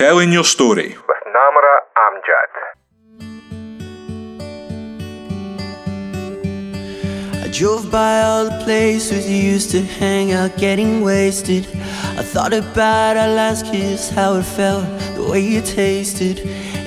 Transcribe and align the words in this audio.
Telling 0.00 0.32
your 0.32 0.44
story. 0.44 0.96
with 1.08 1.24
Namra 1.36 1.76
Amjad. 2.04 2.52
I 7.44 7.48
drove 7.52 7.90
by 7.90 8.22
all 8.22 8.44
the 8.46 8.64
places 8.64 9.28
you 9.28 9.36
used 9.36 9.70
to 9.72 9.82
hang 9.82 10.32
out 10.32 10.56
getting 10.56 11.02
wasted. 11.02 11.66
I 12.16 12.22
thought 12.22 12.54
about 12.54 13.18
our 13.18 13.28
last 13.28 13.66
kiss, 13.66 14.08
how 14.08 14.36
it 14.36 14.44
felt, 14.44 14.86
the 15.16 15.28
way 15.30 15.40
you 15.40 15.60
tasted. 15.60 16.38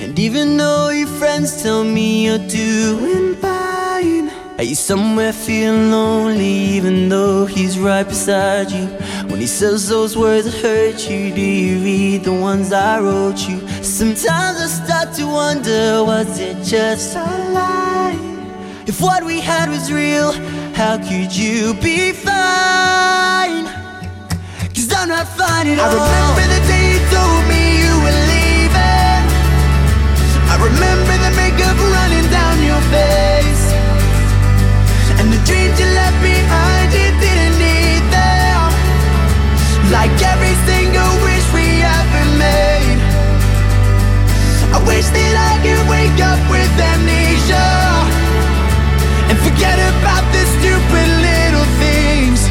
And 0.02 0.18
even 0.18 0.56
though 0.56 0.88
your 0.88 1.06
friends 1.06 1.62
tell 1.62 1.84
me 1.84 2.24
you're 2.24 2.48
doing 2.48 3.36
fine, 3.36 4.28
are 4.58 4.64
you 4.64 4.74
somewhere 4.74 5.32
feeling 5.32 5.92
lonely 5.92 6.54
even 6.76 7.08
though 7.08 7.46
he's 7.46 7.78
right 7.78 8.08
beside 8.08 8.72
you? 8.72 8.88
When 9.34 9.40
he 9.40 9.48
says 9.48 9.88
those 9.88 10.16
words 10.16 10.44
that 10.46 10.54
hurt 10.62 11.10
you, 11.10 11.34
do 11.34 11.40
you 11.40 11.82
read 11.82 12.22
the 12.22 12.32
ones 12.32 12.72
I 12.72 13.00
wrote 13.00 13.48
you? 13.48 13.58
Sometimes 13.82 14.60
I 14.62 14.68
start 14.68 15.12
to 15.16 15.26
wonder, 15.26 16.04
was 16.04 16.38
it 16.38 16.62
just 16.62 17.16
a 17.16 17.26
lie? 17.50 18.14
If 18.86 19.00
what 19.00 19.24
we 19.24 19.40
had 19.40 19.68
was 19.70 19.90
real, 19.90 20.30
how 20.78 20.98
could 20.98 21.34
you 21.34 21.74
be 21.82 22.12
fine? 22.12 23.66
Cause 24.70 24.92
I'm 24.94 25.08
not 25.08 25.26
fine 25.26 25.66
at 25.66 25.82
all. 25.82 25.90
I 25.90 25.98
remember 25.98 26.46
the 26.54 26.62
day 26.70 26.86
you 26.94 27.02
told 27.10 27.42
me 27.50 27.62
you 27.82 27.94
were 28.06 28.18
leaving. 28.30 29.22
I 30.46 30.54
remember 30.62 31.14
the 31.26 31.32
makeup 31.34 31.74
running 31.74 32.30
down 32.30 32.54
your 32.62 32.82
face. 32.94 33.64
And 35.18 35.26
the 35.32 35.42
dreams 35.42 35.74
you 35.80 35.86
left 35.86 36.03
I 44.74 44.78
wish 44.90 45.06
that 45.06 45.34
I 45.38 45.54
could 45.62 45.82
wake 45.86 46.18
up 46.18 46.42
with 46.50 46.66
amnesia 46.90 47.70
and 49.30 49.38
forget 49.38 49.78
about 49.78 50.26
the 50.34 50.42
stupid 50.58 51.08
little 51.22 51.68
things. 51.78 52.42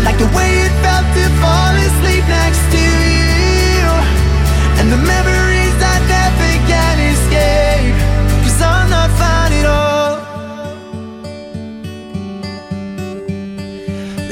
Like 0.00 0.16
the 0.16 0.30
way 0.32 0.50
it 0.64 0.72
felt 0.80 1.04
to 1.04 1.24
fall 1.44 1.76
asleep 1.76 2.24
next 2.32 2.64
to 2.72 2.80
you, 2.80 3.84
and 4.80 4.88
the 4.88 4.96
memories 4.96 5.76
I 5.84 5.96
never 6.16 6.52
can 6.64 6.96
escape. 7.12 7.96
Cause 8.40 8.58
I'm 8.64 8.88
not 8.88 9.10
fine 9.20 9.52
at 9.60 9.66
all. 9.68 10.16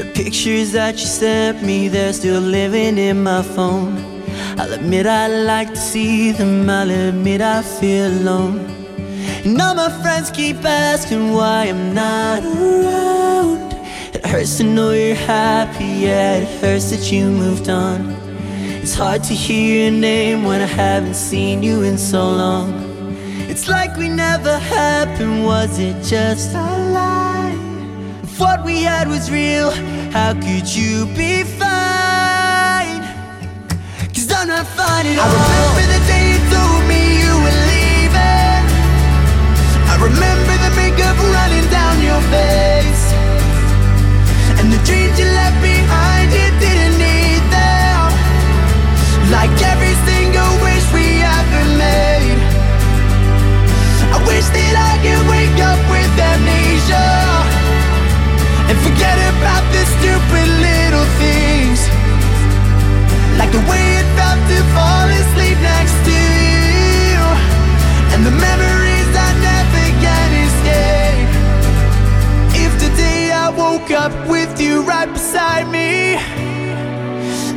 The 0.01 0.05
pictures 0.15 0.71
that 0.71 0.97
you 0.97 1.05
sent 1.05 1.61
me, 1.61 1.89
they're 1.89 2.13
still 2.13 2.41
living 2.41 2.97
in 2.97 3.21
my 3.21 3.43
phone. 3.43 4.08
I'll 4.59 4.73
admit 4.73 5.07
I 5.07 5.27
like 5.27 5.69
to 5.69 5.79
see 5.79 6.33
them, 6.33 6.69
I'll 6.69 6.89
admit 6.89 7.39
I 7.39 7.61
feel 7.61 8.07
alone. 8.07 8.59
And 9.45 9.59
all 9.61 9.73
my 9.73 9.89
friends 10.01 10.29
keep 10.31 10.57
asking 10.65 11.31
why 11.31 11.67
I'm 11.67 11.93
not 11.93 12.43
around. 12.43 13.71
It 14.13 14.25
hurts 14.25 14.57
to 14.57 14.65
know 14.65 14.91
you're 14.91 15.15
happy, 15.15 15.85
yeah, 15.85 16.39
it 16.39 16.59
hurts 16.59 16.89
that 16.91 17.09
you 17.09 17.29
moved 17.29 17.69
on. 17.69 18.01
It's 18.83 18.95
hard 18.95 19.23
to 19.29 19.33
hear 19.33 19.83
your 19.83 19.97
name 19.97 20.43
when 20.43 20.59
I 20.59 20.65
haven't 20.65 21.15
seen 21.15 21.63
you 21.63 21.83
in 21.83 21.97
so 21.97 22.29
long. 22.29 22.67
It's 23.47 23.69
like 23.69 23.95
we 23.95 24.09
never 24.09 24.59
happened, 24.59 25.45
was 25.45 25.79
it 25.79 26.03
just 26.03 26.53
a 26.53 26.91
lie? 26.91 27.55
If 28.23 28.37
what 28.37 28.65
we 28.65 28.83
had 28.83 29.07
was 29.07 29.31
real, 29.31 29.71
how 30.11 30.33
could 30.33 30.67
you 30.75 31.05
be 31.15 31.45
fine? 31.45 31.78
I 34.59 35.07
remember 35.07 35.87
the 35.87 36.01
day 36.03 36.35
you 36.35 36.39
told 36.51 36.83
me 36.83 36.99
you 37.23 37.31
were 37.31 37.59
leaving. 37.71 38.63
I 39.87 39.95
remember 40.03 40.53
the 40.59 40.71
makeup 40.75 41.15
running 41.15 41.63
down 41.71 41.95
your 42.03 42.19
face. 42.27 43.03
And 44.59 44.67
the 44.67 44.81
dreams 44.83 45.15
you 45.15 45.31
left 45.31 45.63
behind, 45.63 46.35
you 46.35 46.51
didn't 46.59 46.99
need 46.99 47.39
them. 47.55 48.11
Like 49.31 49.55
every 49.63 49.95
single 50.03 50.51
wish 50.59 50.83
we 50.91 51.23
ever 51.23 51.63
made. 51.79 52.39
I 54.11 54.19
wish 54.27 54.43
that 54.43 54.75
I 54.75 54.99
could 54.99 55.23
wake 55.31 55.59
up 55.63 55.79
with 55.87 56.11
amnesia 56.19 57.07
and 58.67 58.75
forget 58.83 59.15
about 59.39 59.63
the 59.71 59.87
stupid 59.95 60.47
little 60.67 61.07
things. 61.15 61.79
Like 63.39 63.55
the 63.55 63.63
way 63.71 63.88
never 69.41 69.87
can 70.03 70.29
escape. 70.47 71.31
If 72.63 72.71
today 72.79 73.31
I 73.31 73.49
woke 73.49 73.91
up 73.91 74.13
with 74.27 74.59
you 74.59 74.81
right 74.83 75.11
beside 75.11 75.67
me, 75.69 76.15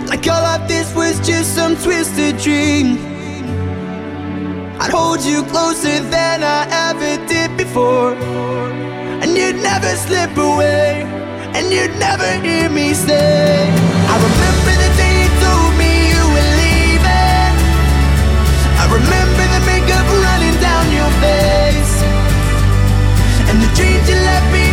like 0.07 0.27
all 0.29 0.45
of 0.55 0.69
this 0.69 0.95
was 0.95 1.19
just 1.27 1.55
some 1.55 1.77
twisted 1.77 2.39
dream. 2.39 2.99
I'd 4.81 4.91
hold 4.91 5.23
you 5.23 5.43
closer 5.45 6.01
than 6.11 6.43
I 6.43 6.61
ever 6.89 7.13
did 7.27 7.57
before. 7.57 8.15
And 9.23 9.37
you'd 9.37 9.63
never 9.63 9.95
slip 9.97 10.37
away. 10.37 11.05
And 11.55 11.73
you'd 11.73 11.97
never 11.99 12.31
hear 12.41 12.69
me 12.71 12.95
say, 12.95 13.69
I 14.09 14.15
remember 14.27 14.82
remember 18.93 19.45
the 19.55 19.61
makeup 19.65 20.07
running 20.27 20.57
down 20.61 20.85
your 20.93 21.11
face. 21.25 21.95
And 23.49 23.57
the 23.65 23.71
dreams 23.77 24.07
you 24.09 24.17
left 24.17 24.49
behind, 24.53 24.72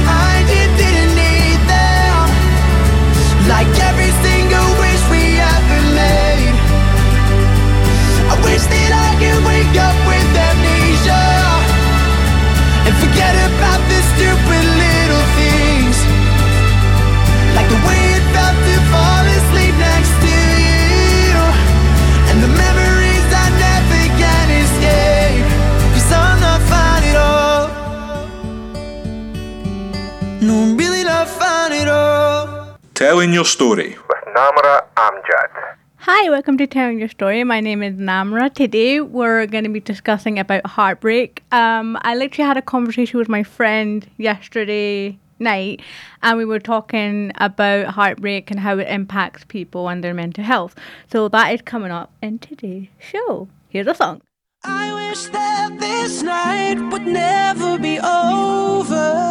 Telling 33.09 33.33
your 33.33 33.43
story. 33.43 33.97
With 34.07 34.35
Namra 34.35 34.85
Amjad. 34.95 35.49
Hi, 35.95 36.29
welcome 36.29 36.59
to 36.59 36.67
Telling 36.67 36.99
Your 36.99 37.09
Story. 37.09 37.43
My 37.43 37.59
name 37.59 37.81
is 37.81 37.95
Namra. 37.95 38.53
Today 38.53 39.01
we're 39.01 39.47
going 39.47 39.63
to 39.63 39.69
be 39.71 39.79
discussing 39.79 40.37
about 40.37 40.63
heartbreak. 40.67 41.43
Um, 41.51 41.97
I 42.03 42.13
literally 42.13 42.47
had 42.47 42.57
a 42.57 42.61
conversation 42.61 43.17
with 43.17 43.27
my 43.27 43.41
friend 43.41 44.07
yesterday 44.17 45.17
night 45.39 45.81
and 46.21 46.37
we 46.37 46.45
were 46.45 46.59
talking 46.59 47.31
about 47.37 47.87
heartbreak 47.87 48.51
and 48.51 48.59
how 48.59 48.77
it 48.77 48.87
impacts 48.87 49.43
people 49.43 49.89
and 49.89 50.03
their 50.03 50.13
mental 50.13 50.43
health. 50.43 50.75
So 51.11 51.29
that 51.29 51.51
is 51.51 51.63
coming 51.63 51.89
up 51.89 52.13
in 52.21 52.37
today's 52.37 52.89
show. 52.99 53.47
Here's 53.69 53.87
a 53.87 53.95
song. 53.95 54.21
I 54.63 55.09
wish 55.09 55.23
that 55.29 55.79
this 55.79 56.21
night 56.21 56.77
would 56.91 57.07
never 57.07 57.79
be 57.79 57.97
over. 57.97 59.29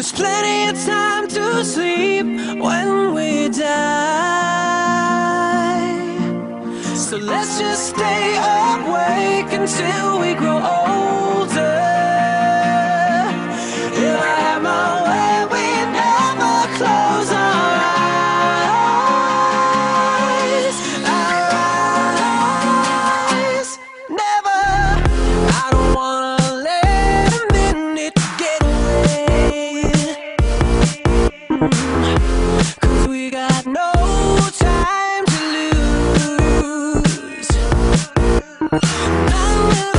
There's 0.00 0.12
plenty 0.12 0.70
of 0.70 0.82
time 0.86 1.28
to 1.28 1.62
sleep 1.62 2.24
when 2.58 3.12
we 3.12 3.50
die. 3.50 3.66
So 6.96 7.18
let's 7.18 7.58
just 7.58 7.90
stay 7.90 8.38
awake 8.78 9.52
until 9.52 10.18
we 10.20 10.32
grow 10.32 10.56
older. 10.56 11.49
I 38.72 38.78
will 39.74 39.89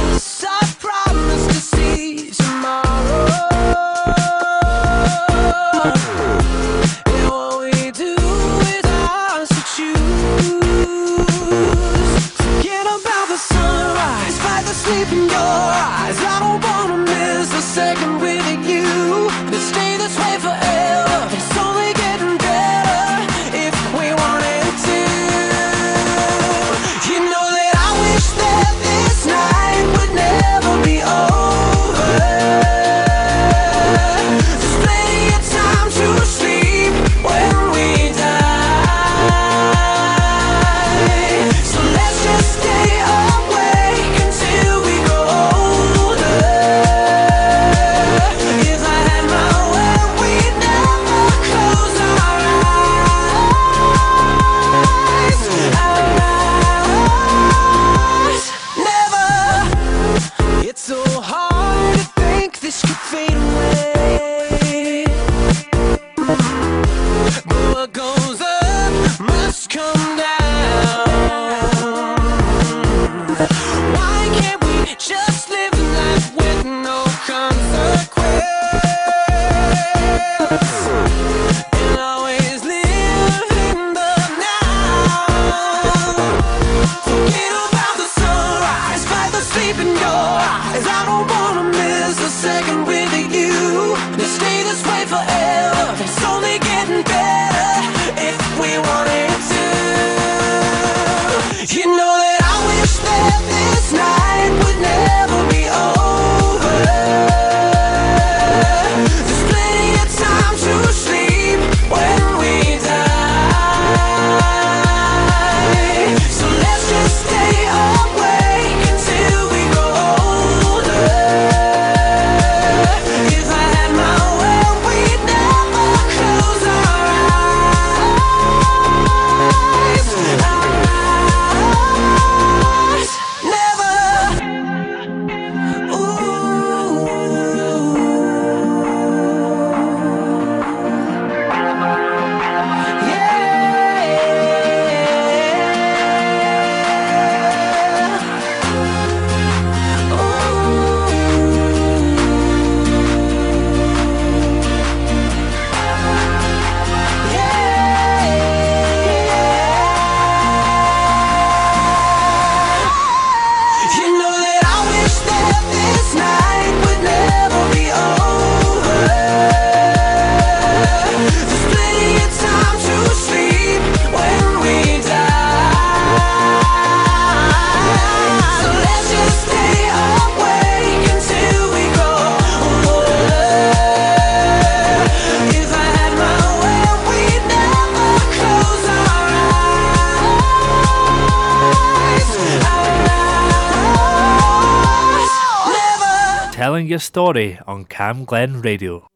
your 196.91 196.99
story 196.99 197.57
on 197.65 197.85
Camglen 197.85 198.61
Radio. 198.65 199.07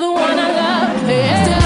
the 0.00 0.10
one 0.10 0.38
I 0.38 0.50
love. 0.52 1.10
Yeah. 1.10 1.59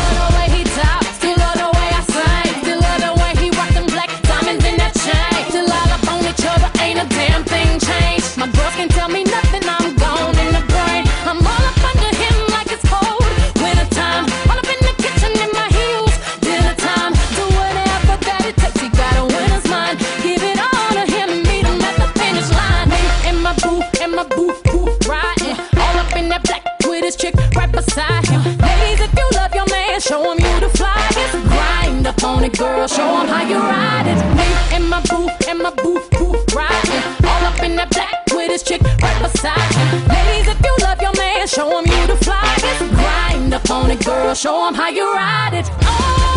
Show 30.15 30.23
them 30.23 30.39
you 30.39 30.61
the 30.61 30.71
flyest. 30.79 31.43
Grind 31.49 32.07
up 32.07 32.23
on 32.23 32.45
it, 32.45 32.57
girl. 32.57 32.87
Show 32.87 33.19
them 33.19 33.27
how 33.27 33.43
you 33.43 33.57
ride 33.57 34.07
it. 34.07 34.21
Me 34.37 34.47
and 34.77 34.89
my 34.89 35.03
boo 35.11 35.29
and 35.49 35.59
my 35.59 35.71
boo 35.71 36.01
boo 36.13 36.39
riding. 36.55 37.03
All 37.27 37.45
up 37.45 37.61
in 37.65 37.75
that 37.75 37.91
black 37.91 38.25
with 38.31 38.49
his 38.49 38.63
chick 38.63 38.81
right 38.81 39.21
beside 39.21 39.75
him. 39.75 40.07
Ladies, 40.07 40.47
if 40.47 40.63
you 40.63 40.77
love 40.83 41.03
your 41.03 41.17
man, 41.17 41.49
show 41.49 41.69
him 41.81 41.87
you 41.87 42.07
the 42.07 42.15
flyest. 42.25 42.95
Grind 42.95 43.55
up 43.55 43.69
on 43.69 43.91
it, 43.91 44.05
girl. 44.05 44.33
Show 44.35 44.69
him 44.69 44.75
how 44.75 44.89
you 44.89 45.03
ride 45.13 45.55
it. 45.55 45.69
Oh. 45.83 46.34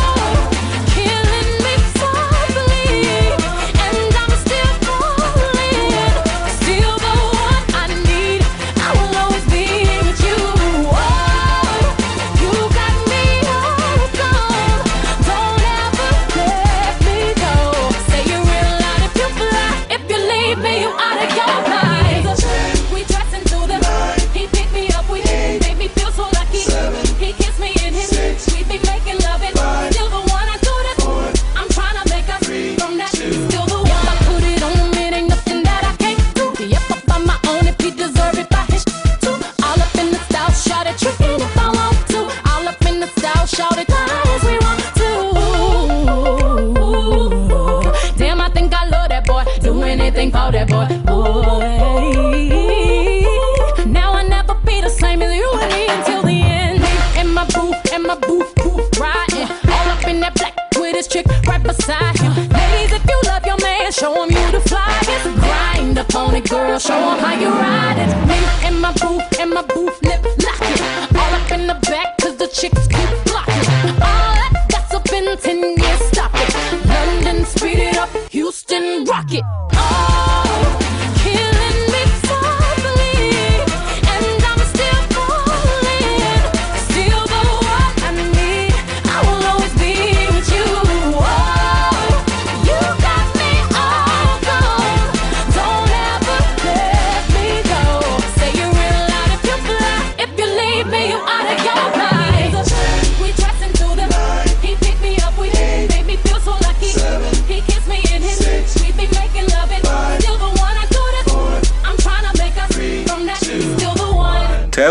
Only 66.17 66.41
girl. 66.41 66.79
Show 66.79 66.93
how 66.93 67.39
you 67.39 67.49
ride 67.49 67.99
it. 67.99 68.09
Me 68.27 68.39
and 68.67 68.81
my 68.81 68.91
boo 68.93 69.26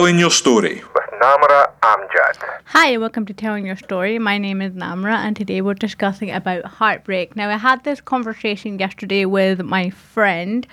Telling 0.06 0.20
your 0.20 0.30
story. 0.30 0.84
with 0.94 1.20
Namra 1.20 1.72
Amjad. 1.82 2.60
Hi, 2.66 2.96
welcome 2.96 3.26
to 3.26 3.34
Telling 3.34 3.66
Your 3.66 3.74
Story. 3.74 4.20
My 4.20 4.38
name 4.38 4.62
is 4.62 4.72
Namra, 4.72 5.16
and 5.16 5.34
today 5.34 5.62
we're 5.62 5.74
discussing 5.74 6.30
about 6.30 6.64
heartbreak. 6.64 7.34
Now, 7.34 7.50
I 7.50 7.56
had 7.56 7.82
this 7.82 8.00
conversation 8.00 8.78
yesterday 8.78 9.24
with 9.24 9.62
my 9.64 9.90
friend, 9.90 10.64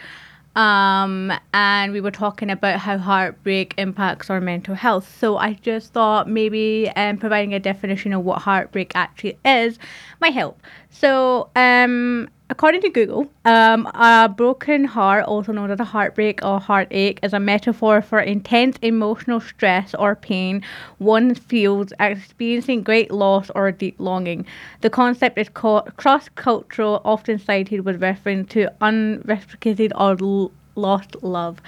um, 0.55 1.33
and 1.51 1.93
we 1.93 1.99
were 1.99 2.11
talking 2.11 2.51
about 2.51 2.79
how 2.79 2.99
heartbreak 2.99 3.73
impacts 3.79 4.29
our 4.29 4.39
mental 4.39 4.75
health. 4.75 5.11
So 5.17 5.37
I 5.37 5.53
just 5.53 5.93
thought 5.93 6.29
maybe 6.29 6.91
um, 6.95 7.17
providing 7.17 7.55
a 7.55 7.59
definition 7.59 8.13
of 8.13 8.23
what 8.23 8.43
heartbreak 8.43 8.91
actually 8.93 9.39
is 9.43 9.79
might 10.21 10.35
help. 10.35 10.61
So, 10.91 11.49
um, 11.55 12.29
according 12.49 12.81
to 12.81 12.89
Google, 12.89 13.29
um, 13.45 13.85
a 13.87 14.29
broken 14.29 14.85
heart, 14.85 15.25
also 15.25 15.51
known 15.51 15.71
as 15.71 15.79
a 15.79 15.85
heartbreak 15.85 16.43
or 16.43 16.59
heartache, 16.59 17.19
is 17.23 17.33
a 17.33 17.39
metaphor 17.39 18.01
for 18.01 18.19
intense 18.19 18.77
emotional 18.81 19.39
stress 19.39 19.95
or 19.95 20.15
pain 20.15 20.61
one 20.97 21.35
feels 21.35 21.93
experiencing 21.99 22.83
great 22.83 23.11
loss 23.11 23.49
or 23.55 23.71
deep 23.71 23.95
longing. 23.99 24.45
The 24.81 24.89
concept 24.89 25.37
is 25.37 25.49
co- 25.49 25.87
cross-cultural, 25.97 27.01
often 27.05 27.39
cited 27.39 27.85
with 27.85 28.01
reference 28.01 28.51
to 28.53 28.71
unreciprocated 28.81 29.93
or 29.95 30.17
l- 30.19 30.51
lost 30.75 31.15
love. 31.23 31.61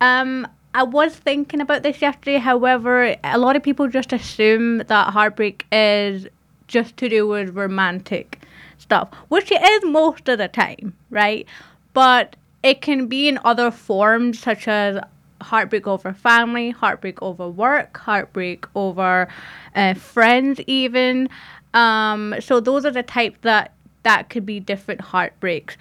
Um, 0.00 0.46
I 0.74 0.82
was 0.82 1.14
thinking 1.14 1.60
about 1.60 1.82
this 1.84 2.02
yesterday. 2.02 2.38
However, 2.38 3.16
a 3.22 3.38
lot 3.38 3.54
of 3.54 3.62
people 3.62 3.88
just 3.88 4.12
assume 4.12 4.78
that 4.78 5.12
heartbreak 5.12 5.66
is 5.70 6.26
just 6.66 6.96
to 6.96 7.08
do 7.08 7.28
with 7.28 7.54
romantic 7.54 8.40
stuff, 8.84 9.08
which 9.28 9.50
it 9.50 9.62
is 9.62 9.84
most 9.84 10.28
of 10.28 10.38
the 10.38 10.46
time, 10.46 10.94
right? 11.10 11.46
But 11.94 12.36
it 12.62 12.80
can 12.80 13.08
be 13.08 13.28
in 13.28 13.38
other 13.44 13.70
forms, 13.70 14.38
such 14.38 14.68
as 14.68 15.00
heartbreak 15.40 15.86
over 15.86 16.12
family, 16.12 16.70
heartbreak 16.70 17.20
over 17.22 17.48
work, 17.48 17.96
heartbreak 17.96 18.66
over 18.74 19.28
uh, 19.74 19.94
friends, 19.94 20.60
even. 20.66 21.28
Um, 21.72 22.34
so 22.40 22.60
those 22.60 22.84
are 22.84 22.92
the 22.92 23.02
types 23.02 23.38
that 23.42 23.72
that 24.04 24.28
could 24.28 24.46
be 24.46 24.60
different 24.60 25.00
heartbreaks. 25.00 25.76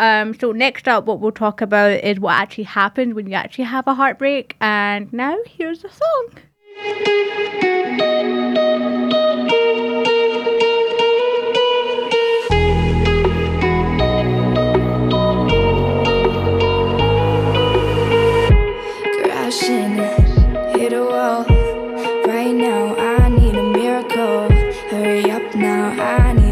Um, 0.00 0.34
so 0.38 0.52
next 0.52 0.86
up, 0.88 1.06
what 1.06 1.20
we'll 1.20 1.32
talk 1.32 1.60
about 1.60 1.92
is 2.04 2.20
what 2.20 2.34
actually 2.34 2.64
happens 2.64 3.14
when 3.14 3.26
you 3.28 3.34
actually 3.34 3.64
have 3.64 3.86
a 3.86 3.94
heartbreak. 3.94 4.56
And 4.60 5.12
now 5.12 5.36
here's 5.46 5.82
the 5.82 5.90
song. 5.90 6.30
I 25.96 26.32
need 26.34 26.47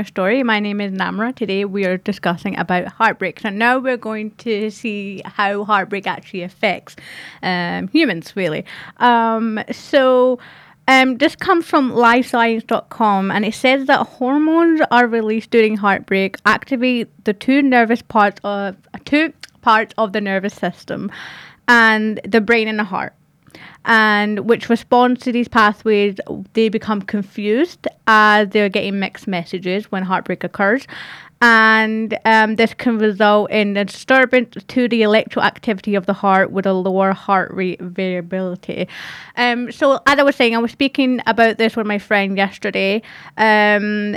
Your 0.00 0.06
Story. 0.06 0.42
My 0.42 0.60
name 0.60 0.80
is 0.80 0.92
Namra. 0.92 1.36
Today 1.36 1.66
we 1.66 1.84
are 1.84 1.98
discussing 1.98 2.58
about 2.58 2.86
heartbreak. 2.86 3.38
So 3.38 3.50
now 3.50 3.78
we're 3.78 3.98
going 3.98 4.30
to 4.36 4.70
see 4.70 5.20
how 5.26 5.62
heartbreak 5.64 6.06
actually 6.06 6.40
affects 6.42 6.96
um, 7.42 7.86
humans, 7.88 8.34
really. 8.34 8.64
Um, 8.96 9.62
so 9.70 10.38
um, 10.88 11.18
this 11.18 11.36
comes 11.36 11.66
from 11.66 11.92
lifescience.com 11.92 13.30
and 13.30 13.44
it 13.44 13.52
says 13.52 13.88
that 13.88 14.06
hormones 14.06 14.80
are 14.90 15.06
released 15.06 15.50
during 15.50 15.76
heartbreak 15.76 16.38
activate 16.46 17.08
the 17.26 17.34
two 17.34 17.60
nervous 17.60 18.00
parts 18.00 18.40
of 18.42 18.76
two 19.04 19.34
parts 19.60 19.92
of 19.98 20.14
the 20.14 20.22
nervous 20.22 20.54
system 20.54 21.12
and 21.68 22.20
the 22.26 22.40
brain 22.40 22.68
and 22.68 22.78
the 22.78 22.84
heart. 22.84 23.12
And 23.90 24.48
which 24.48 24.68
responds 24.68 25.20
to 25.22 25.32
these 25.32 25.48
pathways, 25.48 26.14
they 26.52 26.68
become 26.68 27.02
confused 27.02 27.88
as 28.06 28.48
they're 28.50 28.68
getting 28.68 29.00
mixed 29.00 29.26
messages 29.26 29.90
when 29.90 30.04
heartbreak 30.04 30.44
occurs. 30.44 30.86
And 31.42 32.16
um, 32.24 32.54
this 32.54 32.72
can 32.72 32.98
result 32.98 33.50
in 33.50 33.76
a 33.76 33.84
disturbance 33.84 34.54
to 34.68 34.88
the 34.88 35.02
electrical 35.02 35.42
activity 35.42 35.96
of 35.96 36.06
the 36.06 36.12
heart 36.12 36.52
with 36.52 36.66
a 36.66 36.72
lower 36.72 37.12
heart 37.12 37.52
rate 37.52 37.80
variability. 37.80 38.86
Um, 39.36 39.72
so, 39.72 40.00
as 40.06 40.18
I 40.18 40.22
was 40.22 40.36
saying, 40.36 40.54
I 40.54 40.58
was 40.58 40.70
speaking 40.70 41.20
about 41.26 41.58
this 41.58 41.74
with 41.74 41.86
my 41.86 41.98
friend 41.98 42.36
yesterday. 42.36 43.02
Um, 43.38 44.16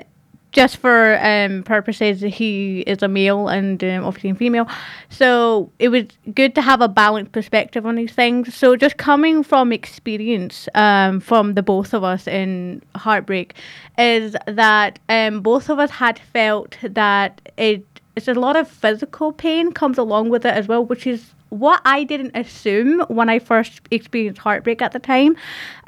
just 0.53 0.77
for 0.77 1.19
um, 1.21 1.63
purposes, 1.63 2.21
he 2.21 2.81
is 2.81 3.03
a 3.03 3.07
male 3.07 3.47
and 3.49 3.83
um, 3.83 4.05
obviously 4.05 4.29
a 4.29 4.35
female. 4.35 4.67
So 5.09 5.71
it 5.79 5.89
was 5.89 6.05
good 6.33 6.55
to 6.55 6.61
have 6.61 6.79
a 6.79 6.87
balanced 6.87 7.31
perspective 7.31 7.85
on 7.85 7.95
these 7.95 8.13
things. 8.13 8.55
So 8.55 8.75
just 8.75 8.97
coming 8.97 9.43
from 9.43 9.73
experience 9.73 10.69
um, 10.75 11.19
from 11.19 11.55
the 11.55 11.63
both 11.63 11.93
of 11.93 12.03
us 12.03 12.27
in 12.27 12.81
heartbreak, 12.95 13.55
is 13.97 14.35
that 14.47 14.99
um, 15.09 15.41
both 15.41 15.69
of 15.69 15.79
us 15.79 15.89
had 15.89 16.19
felt 16.19 16.77
that 16.83 17.41
it 17.57 17.85
it's 18.15 18.27
a 18.27 18.33
lot 18.35 18.55
of 18.55 18.67
physical 18.67 19.31
pain 19.31 19.71
comes 19.71 19.97
along 19.97 20.29
with 20.29 20.45
it 20.45 20.53
as 20.53 20.67
well, 20.67 20.85
which 20.85 21.07
is 21.07 21.33
what 21.53 21.81
I 21.85 22.03
didn't 22.03 22.35
assume 22.35 23.01
when 23.07 23.29
I 23.29 23.39
first 23.39 23.81
experienced 23.91 24.39
heartbreak 24.41 24.81
at 24.81 24.91
the 24.91 24.99
time. 24.99 25.35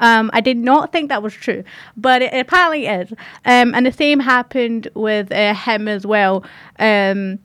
Um, 0.00 0.30
I 0.32 0.40
did 0.40 0.56
not 0.56 0.92
think 0.92 1.08
that 1.08 1.22
was 1.22 1.34
true, 1.34 1.64
but 1.96 2.22
it 2.22 2.34
apparently 2.34 2.86
is. 2.86 3.12
Um, 3.44 3.74
and 3.74 3.84
the 3.86 3.92
same 3.92 4.20
happened 4.20 4.88
with 4.94 5.32
uh, 5.32 5.54
him 5.54 5.88
as 5.88 6.06
well. 6.06 6.44
Um, 6.78 7.38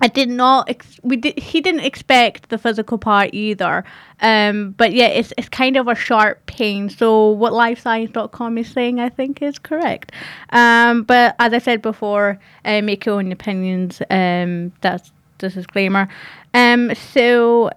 I 0.00 0.08
did 0.08 0.28
not. 0.28 0.68
Ex- 0.70 1.00
we 1.02 1.16
did. 1.16 1.38
He 1.38 1.60
didn't 1.60 1.80
expect 1.80 2.50
the 2.50 2.58
physical 2.58 2.98
part 2.98 3.30
either. 3.32 3.84
Um, 4.20 4.72
but 4.76 4.92
yeah, 4.92 5.06
it's 5.06 5.32
it's 5.36 5.48
kind 5.48 5.76
of 5.76 5.88
a 5.88 5.94
sharp 5.94 6.46
pain. 6.46 6.88
So 6.88 7.30
what 7.30 7.52
LifeScience.com 7.52 8.58
is 8.58 8.68
saying, 8.68 9.00
I 9.00 9.08
think, 9.08 9.42
is 9.42 9.58
correct. 9.58 10.12
Um, 10.50 11.02
but 11.02 11.34
as 11.38 11.52
I 11.52 11.58
said 11.58 11.82
before, 11.82 12.38
uh, 12.64 12.80
make 12.82 13.06
your 13.06 13.16
own 13.16 13.32
opinions. 13.32 14.00
Um, 14.08 14.72
that's 14.80 15.10
the 15.38 15.48
disclaimer. 15.48 16.08
Um, 16.54 16.94
so 16.94 17.70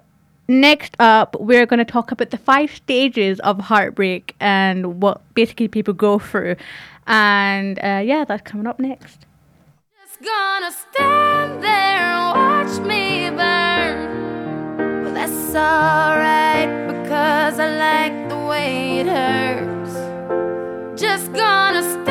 next 0.48 0.96
up, 1.00 1.36
we're 1.40 1.66
going 1.66 1.80
to 1.80 1.86
talk 1.86 2.12
about 2.12 2.30
the 2.30 2.38
five 2.38 2.72
stages 2.72 3.40
of 3.42 3.60
heartbreak 3.60 4.36
and 4.40 5.02
what 5.02 5.22
basically 5.34 5.68
people 5.68 5.94
go 5.94 6.20
through. 6.20 6.56
And 7.08 7.80
uh, 7.80 8.02
yeah, 8.04 8.26
that's 8.26 8.44
coming 8.44 8.68
up 8.68 8.80
next. 8.80 9.26
Just 10.02 10.22
gonna 10.22 10.72
stand 10.72 11.64
there 11.64 11.70
and 11.70 12.70
watch 12.70 12.88
me 12.88 13.30
burn. 13.30 15.04
Well, 15.04 15.14
that's 15.14 15.56
alright 15.56 16.88
because 16.88 17.60
I 17.60 17.76
like 17.78 18.30
the 18.30 18.38
way 18.38 19.00
it 19.00 19.08
hurts. 19.08 21.02
Just 21.02 21.34
gonna 21.34 21.82
stand 21.82 22.11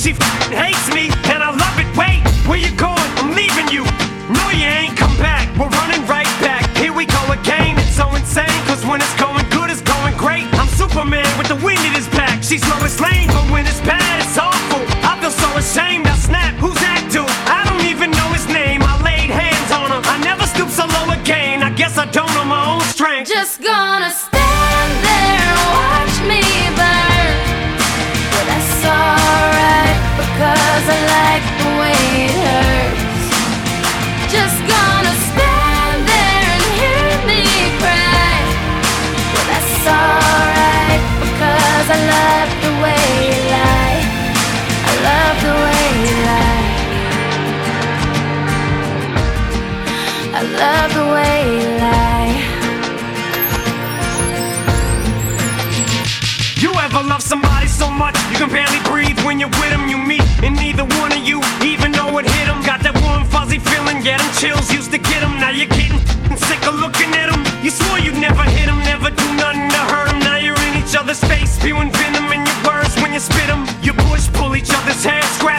She 0.00 0.14
hates 0.14 0.88
me, 0.94 1.10
and 1.30 1.42
I 1.42 1.50
love 1.50 1.78
it. 1.78 1.94
Wait, 1.94 2.26
where 2.48 2.56
you 2.56 2.74
going? 2.74 2.99
Get 64.10 64.18
them 64.18 64.32
chills, 64.34 64.72
used 64.72 64.90
to 64.90 64.98
get 64.98 65.20
them. 65.20 65.38
Now 65.38 65.50
you're 65.50 65.70
getting 65.70 65.98
sick 66.48 66.62
of 66.66 66.74
looking 66.82 67.10
at 67.14 67.30
them. 67.30 67.42
You 67.62 67.70
swore 67.70 67.98
you'd 67.98 68.18
never 68.18 68.42
hit 68.42 68.66
them, 68.66 68.78
never 68.82 69.10
do 69.10 69.26
nothing 69.38 69.68
to 69.70 69.82
hurt 69.92 70.08
them. 70.10 70.18
Now 70.20 70.36
you're 70.36 70.62
in 70.66 70.74
each 70.82 70.94
other's 70.98 71.22
face, 71.30 71.50
spewing 71.58 71.92
venom 71.92 72.26
in 72.34 72.42
your 72.42 72.60
words 72.66 72.94
when 73.00 73.12
you 73.14 73.20
spit 73.20 73.46
them. 73.46 73.62
You 73.86 73.92
push, 74.08 74.26
pull 74.32 74.56
each 74.56 74.72
other's 74.74 75.04
hair, 75.04 75.22
scratch, 75.38 75.49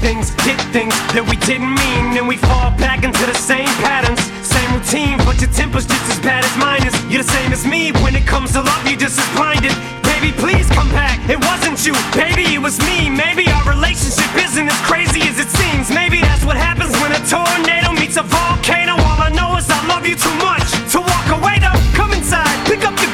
things, 0.00 0.32
did 0.42 0.58
things 0.72 0.96
that 1.12 1.24
we 1.24 1.36
didn't 1.44 1.76
mean, 1.76 2.16
and 2.16 2.26
we 2.26 2.36
fall 2.36 2.72
back 2.80 3.04
into 3.04 3.24
the 3.28 3.36
same 3.36 3.68
patterns, 3.84 4.20
same 4.40 4.68
routine. 4.72 5.20
But 5.28 5.40
your 5.40 5.52
temper's 5.52 5.86
just 5.86 6.04
as 6.08 6.18
bad 6.20 6.44
as 6.44 6.54
mine 6.56 6.82
is. 6.88 6.96
You're 7.12 7.22
the 7.22 7.32
same 7.32 7.52
as 7.52 7.64
me 7.68 7.92
when 8.00 8.16
it 8.16 8.26
comes 8.26 8.52
to 8.56 8.64
love. 8.64 8.82
You're 8.88 8.98
just 8.98 9.20
as 9.20 9.28
blinded. 9.36 9.72
Baby, 10.02 10.32
please 10.32 10.66
come 10.72 10.88
back. 10.90 11.20
It 11.28 11.38
wasn't 11.38 11.78
you, 11.84 11.94
baby, 12.16 12.56
it 12.56 12.62
was 12.62 12.80
me. 12.88 13.12
Maybe 13.12 13.46
our 13.52 13.64
relationship 13.68 14.32
isn't 14.36 14.68
as 14.68 14.80
crazy 14.88 15.20
as 15.28 15.38
it 15.38 15.48
seems. 15.52 15.92
Maybe 15.92 16.20
that's 16.20 16.44
what 16.44 16.56
happens 16.56 16.92
when 16.98 17.12
a 17.12 17.20
tornado 17.28 17.92
meets 17.92 18.16
a 18.16 18.24
volcano. 18.24 18.96
All 18.96 19.20
I 19.20 19.30
know 19.30 19.56
is 19.60 19.68
I 19.68 19.80
love 19.86 20.08
you 20.08 20.16
too 20.16 20.36
much 20.40 20.66
to 20.96 20.98
walk 21.04 21.28
away. 21.36 21.60
Though, 21.60 21.76
come 21.92 22.12
inside, 22.16 22.48
pick 22.66 22.82
up 22.88 22.96
your 23.00 23.12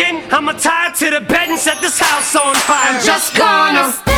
Again, 0.00 0.24
I'ma 0.32 0.52
tie 0.52 0.92
to 0.92 1.10
the 1.10 1.20
bed 1.20 1.50
and 1.50 1.58
set 1.58 1.78
this 1.82 1.98
house 2.00 2.34
on 2.34 2.54
fire. 2.54 2.96
I'm 2.96 3.04
just 3.04 3.36
gonna. 3.36 4.09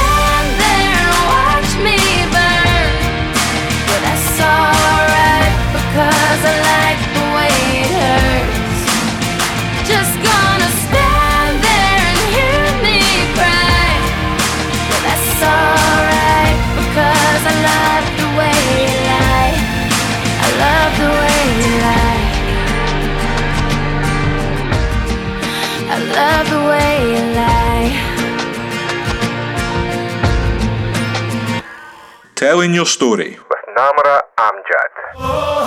Telling 32.42 32.74
your 32.74 32.86
story. 32.86 33.38
with 33.38 33.76
Namra 33.76 34.20
Amjad. 34.36 34.92
Oh, 35.14 35.62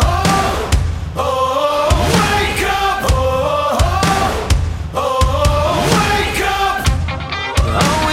wake 2.20 2.68
up! 2.68 3.12
Oh, 4.94 5.08
wake 5.96 6.42
up! 6.44 6.84
All 7.66 8.06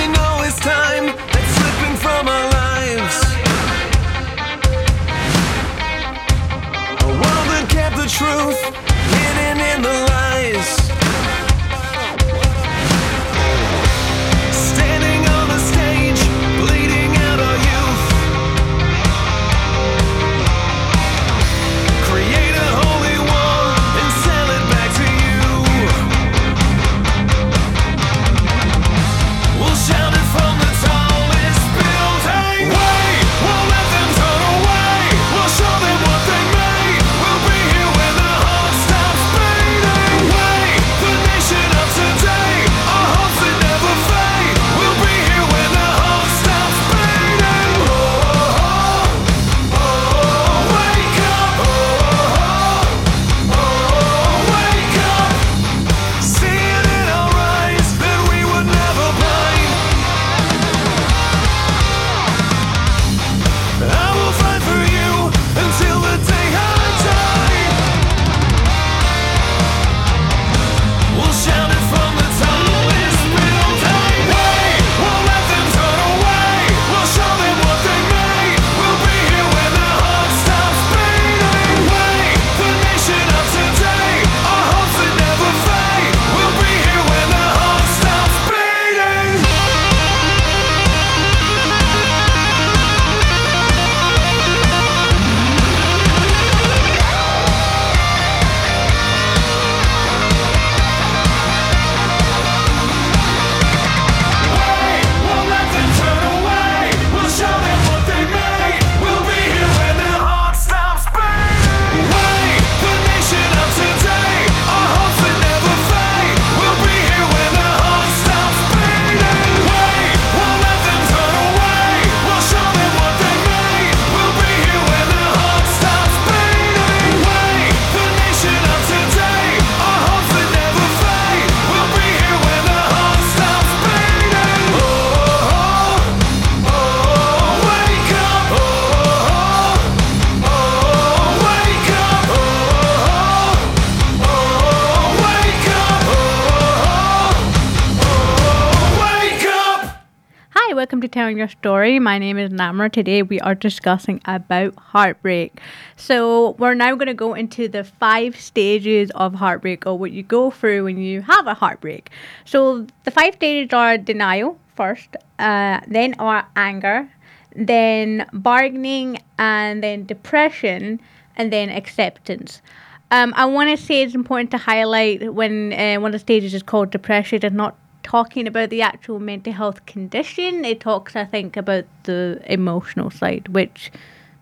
Telling 151.12 151.36
Your 151.36 151.48
Story. 151.48 151.98
My 151.98 152.18
name 152.18 152.38
is 152.38 152.50
Namra. 152.50 152.90
Today 152.90 153.22
we 153.22 153.38
are 153.40 153.54
discussing 153.54 154.22
about 154.24 154.74
heartbreak. 154.78 155.60
So 155.94 156.52
we're 156.52 156.72
now 156.72 156.94
going 156.94 157.08
to 157.08 157.14
go 157.14 157.34
into 157.34 157.68
the 157.68 157.84
five 157.84 158.40
stages 158.40 159.10
of 159.10 159.34
heartbreak 159.34 159.86
or 159.86 159.98
what 159.98 160.12
you 160.12 160.22
go 160.22 160.50
through 160.50 160.84
when 160.84 160.96
you 160.96 161.20
have 161.20 161.46
a 161.46 161.52
heartbreak. 161.52 162.10
So 162.46 162.86
the 163.04 163.10
five 163.10 163.34
stages 163.34 163.74
are 163.74 163.98
denial 163.98 164.58
first, 164.74 165.14
uh, 165.38 165.80
then 165.86 166.14
are 166.18 166.48
anger, 166.56 167.10
then 167.54 168.26
bargaining, 168.32 169.18
and 169.38 169.82
then 169.82 170.06
depression, 170.06 170.98
and 171.36 171.52
then 171.52 171.68
acceptance. 171.68 172.62
Um, 173.10 173.34
I 173.36 173.44
want 173.44 173.68
to 173.68 173.76
say 173.76 174.02
it's 174.02 174.14
important 174.14 174.50
to 174.52 174.56
highlight 174.56 175.34
when 175.34 175.74
uh, 175.74 176.00
one 176.00 176.08
of 176.08 176.12
the 176.12 176.18
stages 176.18 176.54
is 176.54 176.62
called 176.62 176.90
depression, 176.90 177.40
it's 177.42 177.54
not 177.54 177.76
talking 178.12 178.46
about 178.46 178.68
the 178.68 178.82
actual 178.82 179.18
mental 179.18 179.54
health 179.54 179.86
condition. 179.86 180.66
It 180.66 180.80
talks, 180.80 181.16
I 181.16 181.24
think, 181.24 181.56
about 181.56 181.86
the 182.02 182.42
emotional 182.44 183.10
side, 183.10 183.48
which 183.48 183.90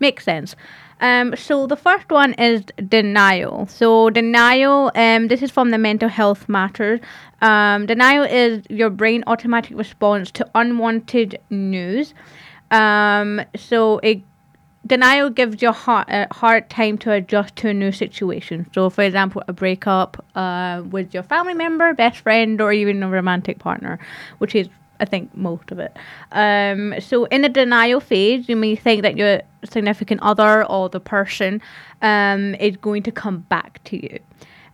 makes 0.00 0.24
sense. 0.24 0.56
Um, 1.00 1.36
so 1.36 1.68
the 1.68 1.76
first 1.76 2.10
one 2.10 2.32
is 2.34 2.64
denial. 2.88 3.68
So 3.68 4.10
denial, 4.10 4.90
um, 4.96 5.28
this 5.28 5.40
is 5.40 5.52
from 5.52 5.70
the 5.70 5.78
Mental 5.78 6.08
Health 6.08 6.48
Matters. 6.48 6.98
Um, 7.42 7.86
denial 7.86 8.24
is 8.24 8.64
your 8.68 8.90
brain 8.90 9.22
automatic 9.28 9.78
response 9.78 10.32
to 10.32 10.50
unwanted 10.56 11.38
news. 11.48 12.12
Um, 12.72 13.40
so 13.54 13.98
it 13.98 14.20
denial 14.86 15.30
gives 15.30 15.60
your 15.62 15.72
heart 15.72 16.08
a 16.10 16.26
hard 16.32 16.68
time 16.70 16.98
to 16.98 17.12
adjust 17.12 17.56
to 17.56 17.68
a 17.68 17.74
new 17.74 17.92
situation. 17.92 18.66
So, 18.74 18.90
for 18.90 19.02
example, 19.02 19.42
a 19.48 19.52
breakup 19.52 20.24
uh, 20.34 20.82
with 20.90 21.12
your 21.14 21.22
family 21.22 21.54
member, 21.54 21.92
best 21.94 22.18
friend, 22.18 22.60
or 22.60 22.72
even 22.72 23.02
a 23.02 23.08
romantic 23.08 23.58
partner, 23.58 23.98
which 24.38 24.54
is, 24.54 24.68
I 24.98 25.04
think, 25.04 25.34
most 25.36 25.70
of 25.70 25.78
it. 25.78 25.96
Um, 26.32 26.94
so, 27.00 27.24
in 27.26 27.42
the 27.42 27.48
denial 27.48 28.00
phase, 28.00 28.48
you 28.48 28.56
may 28.56 28.76
think 28.76 29.02
that 29.02 29.16
your 29.16 29.42
significant 29.64 30.22
other 30.22 30.64
or 30.64 30.88
the 30.88 31.00
person 31.00 31.60
um, 32.02 32.54
is 32.56 32.76
going 32.76 33.02
to 33.04 33.12
come 33.12 33.40
back 33.40 33.82
to 33.84 34.02
you. 34.02 34.18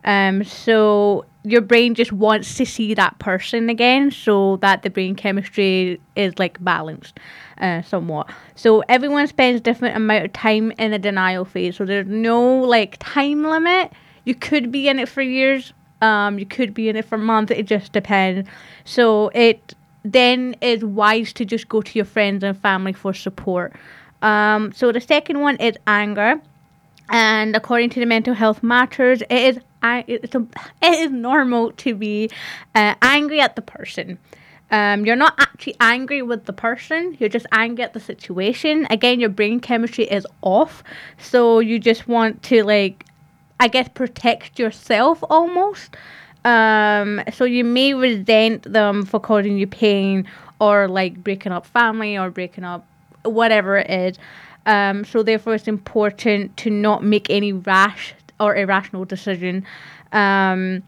Um, 0.05 0.45
so 0.45 1.25
your 1.43 1.61
brain 1.61 1.95
just 1.95 2.13
wants 2.13 2.55
to 2.57 2.65
see 2.65 2.95
that 2.95 3.19
person 3.19 3.69
again 3.69 4.13
so 4.13 4.57
that 4.59 4.83
the 4.83 4.91
brain 4.91 5.17
chemistry 5.17 6.01
is 6.15 6.39
like 6.39 6.63
balanced 6.63 7.19
uh, 7.61 7.83
somewhat. 7.83 8.29
So 8.55 8.83
everyone 8.89 9.27
spends 9.27 9.61
different 9.61 9.97
amount 9.97 10.25
of 10.25 10.33
time 10.33 10.73
in 10.73 10.91
the 10.91 10.99
denial 10.99 11.45
phase. 11.45 11.77
So 11.77 11.85
there's 11.85 12.07
no 12.07 12.61
like 12.61 12.97
time 12.99 13.43
limit. 13.45 13.93
You 14.25 14.35
could 14.35 14.73
be 14.73 14.89
in 14.89 14.99
it 14.99 15.09
for 15.09 15.23
years. 15.23 15.73
Um, 16.03 16.39
you 16.39 16.47
could 16.47 16.75
be 16.75 16.89
in 16.89 16.97
it 16.97 17.05
for 17.05 17.17
months. 17.17 17.53
It 17.53 17.67
just 17.67 17.93
depends. 17.93 18.49
So 18.85 19.29
it 19.29 19.75
then 20.05 20.57
is 20.61 20.85
wise 20.85 21.33
to 21.35 21.45
just 21.45 21.69
go 21.69 21.83
to 21.83 21.99
your 21.99 22.05
friends 22.05 22.45
and 22.45 22.57
family 22.59 22.93
for 22.93 23.13
support. 23.15 23.75
Um, 24.23 24.73
so 24.73 24.93
the 24.93 25.01
second 25.01 25.41
one 25.41 25.57
is 25.57 25.77
anger. 25.87 26.41
And 27.09 27.55
according 27.55 27.91
to 27.91 28.01
the 28.01 28.07
Mental 28.07 28.35
Health 28.35 28.63
Matters, 28.63 29.23
it 29.23 29.31
is 29.31 29.61
ang- 29.83 30.05
it's 30.09 30.35
a, 30.35 30.47
it 30.83 30.95
is 31.01 31.11
normal 31.11 31.73
to 31.73 31.95
be 31.95 32.31
uh, 32.75 32.95
angry 33.01 33.41
at 33.41 33.57
the 33.57 33.63
person. 33.63 34.19
Um, 34.71 35.07
you're 35.07 35.17
not 35.17 35.35
actually 35.39 35.77
angry 35.81 36.23
with 36.23 36.45
the 36.45 36.53
person. 36.53 37.17
You're 37.21 37.29
just 37.29 37.47
angry 37.53 37.85
at 37.85 37.93
the 37.93 38.01
situation. 38.01 38.87
Again, 38.91 39.21
your 39.21 39.29
brain 39.29 39.61
chemistry 39.61 40.05
is 40.05 40.27
off, 40.43 40.83
so 41.19 41.61
you 41.61 41.79
just 41.79 42.09
want 42.09 42.43
to 42.45 42.65
like, 42.65 43.05
I 43.61 43.69
guess, 43.69 43.89
protect 43.95 44.59
yourself 44.59 45.23
almost. 45.31 45.97
Um, 46.45 47.23
so 47.33 47.45
you 47.45 47.65
may 47.65 47.95
resent 47.95 48.73
them 48.73 49.05
for 49.05 49.19
causing 49.21 49.59
you 49.59 49.67
pain 49.67 50.29
or 50.61 50.89
like 50.89 51.23
breaking 51.23 51.53
up 51.53 51.67
family 51.67 52.17
or 52.17 52.31
breaking 52.31 52.65
up 52.65 52.87
whatever 53.25 53.79
it 53.79 53.91
is. 53.91 54.19
Um, 54.65 55.05
so 55.05 55.23
therefore, 55.23 55.55
it's 55.55 55.69
important 55.69 56.57
to 56.59 56.71
not 56.71 57.05
make 57.05 57.31
any 57.31 57.53
rash 57.53 58.15
or 58.41 58.57
irrational 58.57 59.05
decision. 59.05 59.65
Um, 60.13 60.83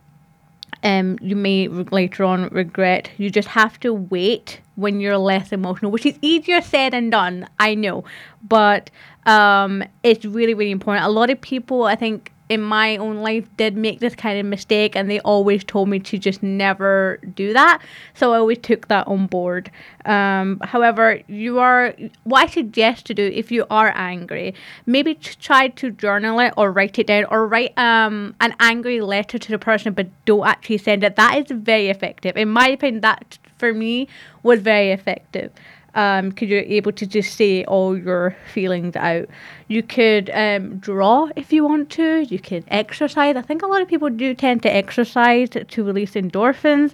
um, 0.83 1.19
you 1.21 1.37
may 1.37 1.69
later 1.69 2.25
on 2.25 2.49
regret. 2.49 3.11
You 3.19 3.31
just 3.31 3.49
have 3.49 3.79
to 3.81 3.93
wait 3.93 4.61
when 4.77 5.01
you're 5.01 5.19
less 5.19 5.53
emotional, 5.53 5.91
which 5.91 6.07
is 6.07 6.19
easier 6.23 6.61
said 6.61 6.93
than 6.93 7.11
done. 7.11 7.49
I 7.59 7.75
know, 7.75 8.05
but 8.47 8.91
um, 9.27 9.83
it's 10.03 10.25
really, 10.25 10.55
really 10.55 10.71
important. 10.71 11.05
A 11.05 11.11
lot 11.11 11.31
of 11.31 11.41
people, 11.41 11.85
I 11.85 11.97
think, 11.97 12.33
in 12.49 12.63
my 12.63 12.97
own 12.97 13.17
life, 13.19 13.47
did 13.57 13.77
make 13.77 14.01
this 14.01 14.15
kind 14.15 14.39
of 14.39 14.47
mistake, 14.47 14.97
and 14.97 15.11
they 15.11 15.21
always 15.21 15.65
told 15.65 15.89
me 15.89 15.99
to 16.01 16.19
just 16.19 16.43
never 16.43 17.19
do 17.35 17.53
that. 17.53 17.83
So 18.15 18.33
I 18.33 18.39
always 18.39 18.59
took 18.59 18.89
that 18.89 19.07
on 19.07 19.27
board. 19.27 19.71
Um, 20.05 20.61
however, 20.63 21.21
you 21.29 21.59
are 21.59 21.95
what 22.25 22.45
I 22.45 22.47
suggest 22.47 23.07
to 23.07 23.15
do 23.15 23.31
if 23.35 23.53
you 23.53 23.67
are 23.71 23.93
angry, 23.95 24.55
maybe 24.87 25.15
try 25.15 25.69
to 25.69 25.91
journal 25.91 26.41
it 26.41 26.55
or 26.57 26.73
write 26.73 26.99
it 26.99 27.07
down, 27.07 27.27
or 27.31 27.47
write 27.47 27.77
um, 27.79 28.35
an 28.41 28.55
angry 28.61 29.01
letter 29.01 29.39
to 29.39 29.51
the 29.51 29.59
person, 29.59 29.93
but 29.93 30.09
don't 30.25 30.47
actually 30.47 30.79
send 30.79 31.05
it. 31.05 31.17
That 31.17 31.39
is 31.39 31.51
very 31.51 31.89
effective. 31.89 32.37
In 32.37 32.49
my 32.49 32.69
opinion, 32.69 33.03
that 33.03 33.39
for 33.59 33.75
me 33.75 34.09
was 34.43 34.61
very 34.61 34.91
effective 34.93 35.53
um, 35.99 36.29
because 36.29 36.49
you're 36.49 36.61
able 36.61 36.93
to 36.93 37.07
just 37.07 37.35
say 37.35 37.65
all 37.65 37.99
your 37.99 38.37
feelings 38.55 38.95
out. 38.95 39.29
You 39.67 39.83
could 39.83 40.31
um, 40.33 40.79
draw 40.79 41.29
if 41.35 41.53
you 41.53 41.65
want 41.65 41.91
to. 41.91 42.21
You 42.21 42.39
can 42.39 42.63
exercise. 42.69 43.35
I 43.35 43.43
think 43.43 43.63
a 43.63 43.67
lot 43.67 43.83
of 43.83 43.89
people 43.89 44.09
do 44.09 44.33
tend 44.33 44.63
to 44.63 44.73
exercise 44.73 45.49
to 45.51 45.85
release 45.85 46.13
endorphins. 46.13 46.93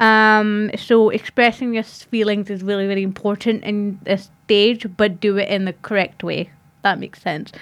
Um, 0.00 0.72
so 0.76 1.10
expressing 1.10 1.74
your 1.74 1.84
feelings 1.84 2.50
is 2.50 2.64
really, 2.64 2.88
really 2.88 3.04
important 3.04 3.62
in 3.62 4.00
this 4.02 4.30
stage, 4.46 4.84
but 4.96 5.20
do 5.20 5.36
it 5.36 5.48
in 5.48 5.64
the 5.64 5.74
correct 5.74 6.24
way. 6.24 6.50
That 6.82 6.98
makes 6.98 7.22
sense. 7.22 7.52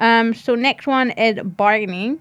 Um, 0.00 0.34
so 0.34 0.56
next 0.56 0.88
one 0.88 1.12
is 1.12 1.40
bargaining 1.44 2.18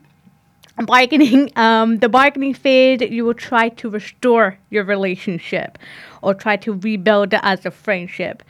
bargaining 0.87 1.51
um 1.55 1.99
the 1.99 2.09
bargaining 2.09 2.53
phase 2.53 2.99
you 3.01 3.23
will 3.23 3.35
try 3.35 3.69
to 3.69 3.89
restore 3.89 4.57
your 4.71 4.83
relationship 4.83 5.77
or 6.23 6.33
try 6.33 6.55
to 6.55 6.73
rebuild 6.73 7.33
it 7.33 7.39
as 7.43 7.65
a 7.65 7.71
friendship 7.71 8.43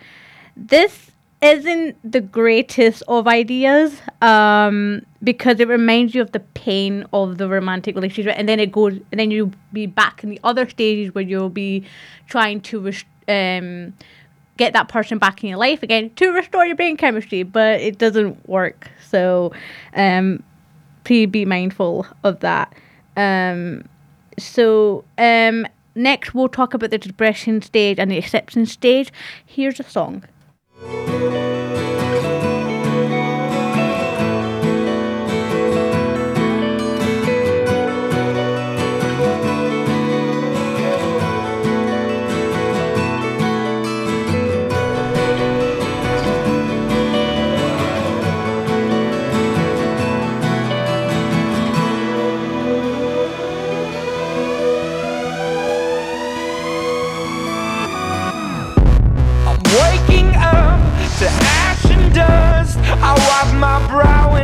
this 0.55 1.11
isn't 1.41 1.97
the 2.09 2.21
greatest 2.21 3.03
of 3.07 3.27
ideas 3.27 4.01
um 4.21 5.01
because 5.23 5.59
it 5.59 5.67
reminds 5.67 6.15
you 6.15 6.21
of 6.21 6.31
the 6.31 6.39
pain 6.39 7.05
of 7.11 7.37
the 7.37 7.49
romantic 7.49 7.95
relationship 7.95 8.33
and 8.37 8.47
then 8.47 8.59
it 8.59 8.71
goes 8.71 8.93
and 9.11 9.19
then 9.19 9.29
you'll 9.29 9.51
be 9.73 9.85
back 9.85 10.23
in 10.23 10.29
the 10.29 10.39
other 10.43 10.69
stages 10.69 11.13
where 11.13 11.23
you'll 11.23 11.49
be 11.49 11.83
trying 12.27 12.61
to 12.61 12.87
um 13.27 13.93
get 14.55 14.71
that 14.73 14.87
person 14.87 15.17
back 15.17 15.43
in 15.43 15.49
your 15.49 15.57
life 15.57 15.81
again 15.83 16.09
to 16.11 16.29
restore 16.31 16.65
your 16.65 16.75
brain 16.75 16.95
chemistry 16.95 17.43
but 17.43 17.81
it 17.81 17.97
doesn't 17.97 18.47
work 18.47 18.89
so 19.09 19.51
um 19.95 20.41
please 21.03 21.27
be 21.27 21.45
mindful 21.45 22.05
of 22.23 22.39
that. 22.39 22.73
Um, 23.15 23.87
so 24.37 25.03
um, 25.17 25.67
next 25.95 26.33
we'll 26.33 26.49
talk 26.49 26.73
about 26.73 26.89
the 26.89 26.97
depression 26.97 27.61
stage 27.61 27.99
and 27.99 28.11
the 28.11 28.17
acceptance 28.17 28.71
stage. 28.71 29.11
Here's 29.45 29.79
a 29.79 29.83
song. 29.83 30.23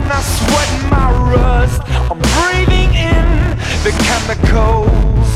And 0.01 0.11
I 0.11 0.21
sweat 0.21 0.71
my 0.89 1.11
rust. 1.33 1.81
I'm 2.09 2.19
breathing 2.37 2.93
in 2.95 3.25
the 3.83 3.91
chemicals. 4.07 5.29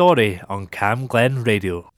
Story 0.00 0.40
on 0.48 0.66
Camglen 0.68 1.44
Radio. 1.46 1.92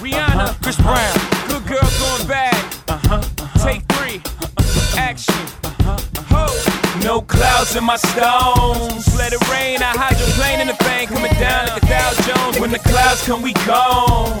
Rihanna, 0.00 0.56
Chris 0.62 0.78
Brown, 0.78 1.18
good 1.46 1.66
girl 1.68 1.90
going 2.00 2.26
bad. 2.26 2.56
Take 3.60 3.82
three, 3.92 4.22
action. 4.96 5.34
No 7.04 7.20
clouds 7.20 7.76
in 7.76 7.84
my 7.84 7.96
stones. 7.96 9.14
Let 9.18 9.34
it 9.34 9.46
rain. 9.50 9.82
I 9.82 9.92
hydroplane 9.92 10.60
in 10.60 10.68
the 10.68 10.76
bank, 10.84 11.10
coming 11.10 11.32
down 11.32 11.66
like 11.66 11.82
a 11.82 11.86
Dow 11.86 12.10
Jones. 12.22 12.58
When 12.58 12.70
the 12.70 12.78
clouds 12.78 13.22
come, 13.26 13.42
we 13.42 13.52
gone. 13.66 14.40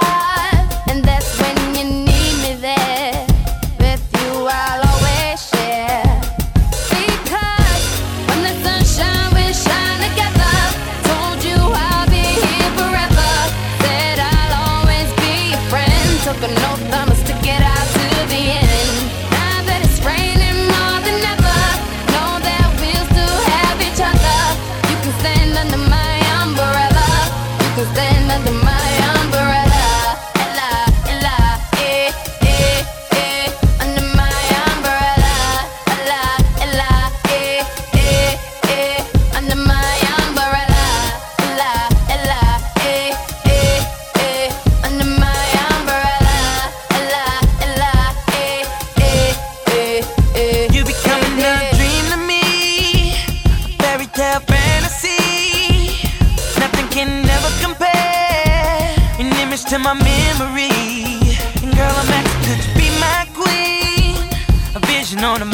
On 65.23 65.50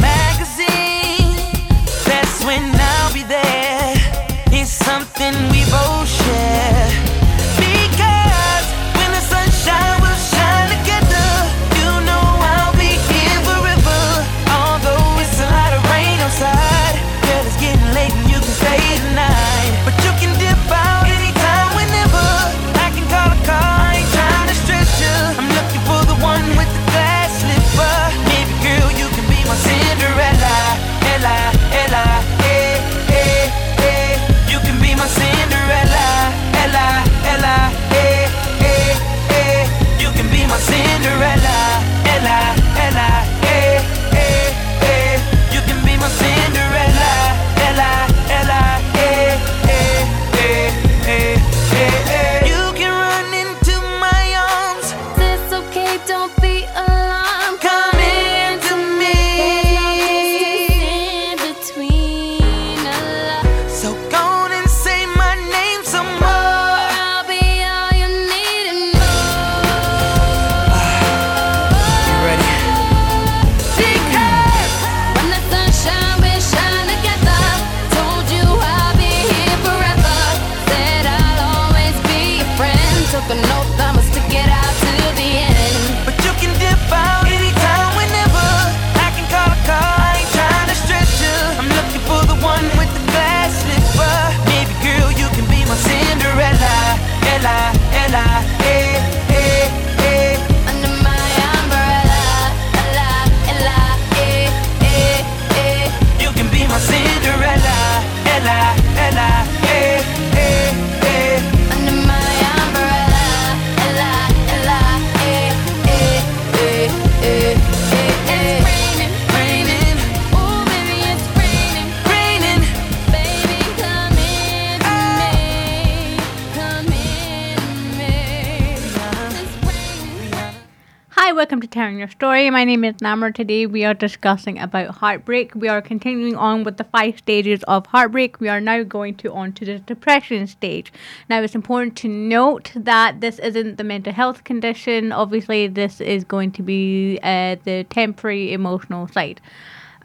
welcome 131.38 131.62
to 131.62 131.68
Telling 131.68 132.00
Your 132.00 132.08
Story. 132.08 132.50
My 132.50 132.64
name 132.64 132.84
is 132.84 132.96
Namra. 132.96 133.32
Today 133.32 133.68
we 133.68 133.86
are 133.86 133.94
discussing 133.94 134.58
about 134.58 134.96
heartbreak. 134.96 135.54
We 135.54 135.68
are 135.68 135.84
continuing 135.84 136.36
on 136.36 136.64
with 136.64 136.78
the 136.78 136.84
five 136.84 137.20
stages 137.20 137.62
of 137.68 137.86
heartbreak. 137.86 138.40
We 138.40 138.50
are 138.50 138.60
now 138.60 138.82
going 138.82 139.14
to 139.18 139.32
on 139.32 139.54
to 139.54 139.64
the 139.64 139.78
depression 139.78 140.48
stage. 140.48 140.92
Now 141.30 141.44
it's 141.44 141.54
important 141.54 141.96
to 141.98 142.08
note 142.08 142.72
that 142.76 143.22
this 143.22 143.38
isn't 143.38 143.78
the 143.78 143.84
mental 143.84 144.14
health 144.14 144.46
condition. 144.46 145.12
Obviously, 145.12 145.68
this 145.68 146.02
is 146.02 146.24
going 146.24 146.54
to 146.54 146.64
be 146.64 147.20
uh, 147.22 147.58
the 147.66 147.86
temporary 147.88 148.52
emotional 148.52 149.08
side. 149.08 149.40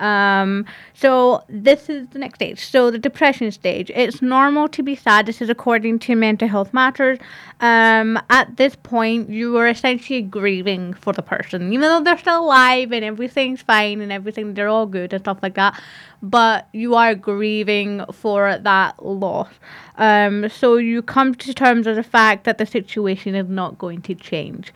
Um, 0.03 0.67
so 0.95 1.45
this 1.49 1.89
is 1.89 2.09
the 2.09 2.19
next 2.19 2.35
stage. 2.35 2.67
So 2.67 2.91
the 2.91 2.99
depression 2.99 3.53
stage. 3.53 3.91
It's 3.95 4.21
normal 4.21 4.69
to 4.69 4.83
be 4.83 4.97
sad. 4.97 5.27
This 5.27 5.41
is 5.41 5.49
according 5.49 6.01
to 6.01 6.17
Mental 6.17 6.49
Health 6.49 6.75
Matters. 6.75 7.19
Um, 7.61 8.21
at 8.29 8.57
this 8.57 8.75
point, 8.75 9.31
you 9.31 9.57
are 9.59 9.69
essentially 9.69 10.21
grieving 10.21 10.93
for 10.95 11.13
the 11.13 11.23
person, 11.23 11.73
even 11.73 11.83
though 11.83 12.03
they're 12.03 12.19
still 12.19 12.41
alive 12.45 12.91
and 12.91 13.05
everything's 13.05 13.63
fine 13.63 14.01
and 14.01 14.11
everything, 14.11 14.55
they're 14.55 14.69
all 14.69 14.87
good 14.87 15.13
and 15.13 15.23
stuff 15.23 15.39
like 15.41 15.55
that. 15.55 15.81
But 16.21 16.69
you 16.73 16.97
are 16.97 17.15
grieving 17.15 18.05
for 18.13 18.59
that 18.59 19.05
loss. 19.05 19.53
Um, 19.97 20.49
so 20.49 20.77
you 20.77 21.03
come 21.03 21.37
to 21.37 21.55
terms 21.55 21.87
with 21.87 21.97
the 21.97 22.03
fact 22.03 22.45
that 22.45 22.59
the 22.59 22.67
situation 22.67 23.37
is 23.37 23.49
not 23.49 23.79
going 23.79 24.03
to 24.03 24.15
change. 24.17 24.73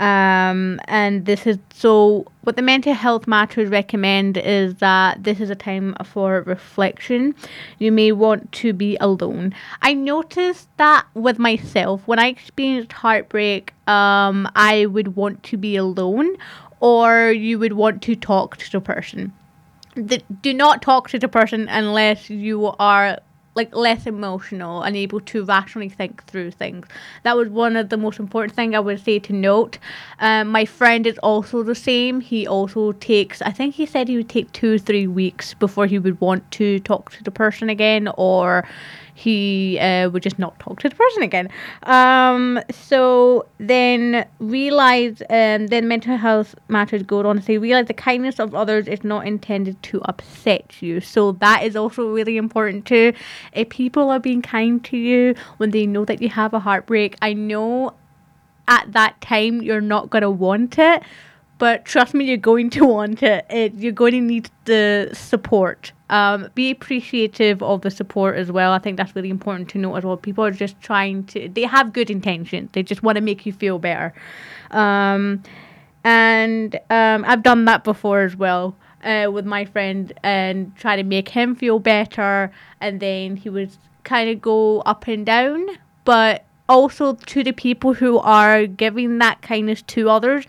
Um, 0.00 0.80
and 0.86 1.26
this 1.26 1.46
is 1.46 1.58
so 1.74 2.24
what 2.40 2.56
the 2.56 2.62
mental 2.62 2.94
health 2.94 3.26
matters 3.26 3.68
recommend 3.68 4.38
is 4.38 4.76
that 4.76 5.22
this 5.22 5.40
is 5.40 5.50
a 5.50 5.54
time 5.54 5.94
for 6.04 6.40
reflection. 6.42 7.34
You 7.78 7.92
may 7.92 8.10
want 8.10 8.50
to 8.52 8.72
be 8.72 8.96
alone. 8.98 9.54
I 9.82 9.92
noticed 9.92 10.74
that 10.78 11.04
with 11.12 11.38
myself 11.38 12.00
when 12.06 12.18
I 12.18 12.28
experienced 12.28 12.92
heartbreak, 12.92 13.74
um, 13.86 14.48
I 14.56 14.86
would 14.86 15.16
want 15.16 15.42
to 15.44 15.58
be 15.58 15.76
alone 15.76 16.34
or 16.80 17.30
you 17.30 17.58
would 17.58 17.74
want 17.74 18.00
to 18.02 18.16
talk 18.16 18.56
to 18.56 18.72
the 18.72 18.80
person. 18.80 19.34
The, 19.96 20.22
do 20.40 20.54
not 20.54 20.80
talk 20.80 21.10
to 21.10 21.18
the 21.18 21.28
person 21.28 21.68
unless 21.68 22.30
you 22.30 22.72
are 22.78 23.18
like 23.54 23.74
less 23.74 24.06
emotional 24.06 24.82
and 24.82 24.96
able 24.96 25.20
to 25.20 25.44
rationally 25.44 25.88
think 25.88 26.24
through 26.24 26.52
things. 26.52 26.86
That 27.24 27.36
was 27.36 27.48
one 27.48 27.76
of 27.76 27.88
the 27.88 27.96
most 27.96 28.20
important 28.20 28.54
things 28.54 28.74
I 28.74 28.80
would 28.80 29.02
say 29.04 29.18
to 29.18 29.32
note. 29.32 29.78
Um, 30.20 30.48
my 30.48 30.64
friend 30.64 31.06
is 31.06 31.18
also 31.18 31.62
the 31.62 31.74
same. 31.74 32.20
He 32.20 32.46
also 32.46 32.92
takes, 32.92 33.42
I 33.42 33.50
think 33.50 33.74
he 33.74 33.86
said 33.86 34.08
he 34.08 34.16
would 34.16 34.28
take 34.28 34.52
two 34.52 34.74
or 34.74 34.78
three 34.78 35.06
weeks 35.06 35.54
before 35.54 35.86
he 35.86 35.98
would 35.98 36.20
want 36.20 36.48
to 36.52 36.78
talk 36.80 37.10
to 37.12 37.24
the 37.24 37.30
person 37.30 37.68
again, 37.68 38.08
or 38.16 38.66
he 39.20 39.78
uh, 39.78 40.08
would 40.08 40.22
just 40.22 40.38
not 40.38 40.58
talk 40.58 40.80
to 40.80 40.88
the 40.88 40.94
person 40.94 41.22
again. 41.22 41.48
Um, 41.82 42.58
so 42.70 43.46
then 43.58 44.26
realize, 44.38 45.22
um, 45.28 45.66
then 45.66 45.88
mental 45.88 46.16
health 46.16 46.54
matters 46.68 47.02
go 47.02 47.26
on 47.26 47.36
to 47.36 47.42
say, 47.42 47.58
realize 47.58 47.86
the 47.86 47.94
kindness 47.94 48.40
of 48.40 48.54
others 48.54 48.88
is 48.88 49.04
not 49.04 49.26
intended 49.26 49.82
to 49.84 50.00
upset 50.02 50.80
you. 50.80 51.00
So 51.00 51.32
that 51.32 51.64
is 51.64 51.76
also 51.76 52.08
really 52.08 52.38
important 52.38 52.86
too. 52.86 53.12
If 53.52 53.68
people 53.68 54.08
are 54.08 54.20
being 54.20 54.40
kind 54.40 54.82
to 54.86 54.96
you 54.96 55.34
when 55.58 55.70
they 55.70 55.86
know 55.86 56.06
that 56.06 56.22
you 56.22 56.30
have 56.30 56.54
a 56.54 56.60
heartbreak, 56.60 57.16
I 57.20 57.34
know 57.34 57.92
at 58.68 58.90
that 58.92 59.20
time 59.20 59.60
you're 59.60 59.82
not 59.82 60.08
going 60.08 60.22
to 60.22 60.30
want 60.30 60.78
it 60.78 61.02
but 61.60 61.84
trust 61.84 62.14
me 62.14 62.24
you're 62.24 62.38
going 62.38 62.70
to 62.70 62.84
want 62.96 63.22
it, 63.22 63.74
you're 63.76 63.92
going 63.92 64.12
to 64.12 64.20
need 64.20 64.50
the 64.64 65.10
support. 65.12 65.92
Um, 66.08 66.48
be 66.56 66.72
appreciative 66.72 67.62
of 67.62 67.82
the 67.82 67.90
support 67.90 68.34
as 68.36 68.50
well. 68.50 68.72
I 68.72 68.80
think 68.80 68.96
that's 68.96 69.14
really 69.14 69.30
important 69.30 69.68
to 69.70 69.78
note 69.78 69.94
as 69.94 70.04
well. 70.04 70.16
People 70.16 70.44
are 70.44 70.50
just 70.50 70.80
trying 70.80 71.24
to 71.26 71.48
they 71.48 71.62
have 71.62 71.92
good 71.92 72.10
intentions. 72.10 72.70
They 72.72 72.82
just 72.82 73.04
want 73.04 73.16
to 73.16 73.22
make 73.22 73.46
you 73.46 73.52
feel 73.52 73.78
better. 73.78 74.12
Um, 74.72 75.42
and 76.02 76.76
um, 76.88 77.26
i've 77.26 77.42
done 77.42 77.66
that 77.66 77.84
before 77.84 78.22
as 78.22 78.34
well 78.34 78.74
uh, 79.04 79.28
with 79.30 79.44
my 79.44 79.66
friend 79.66 80.14
and 80.22 80.74
try 80.76 80.96
to 80.96 81.02
make 81.02 81.28
him 81.28 81.54
feel 81.54 81.78
better. 81.78 82.50
And 82.80 83.00
then 83.00 83.36
he 83.36 83.50
would 83.50 83.70
kind 84.02 84.30
of 84.30 84.40
go 84.40 84.80
up 84.80 85.06
and 85.06 85.26
down. 85.26 85.66
But 86.04 86.44
also 86.70 87.14
to 87.14 87.44
the 87.44 87.52
people 87.52 87.92
who 87.92 88.18
are 88.18 88.66
giving 88.66 89.18
that 89.18 89.42
kindness 89.42 89.82
to 89.82 90.08
others 90.08 90.46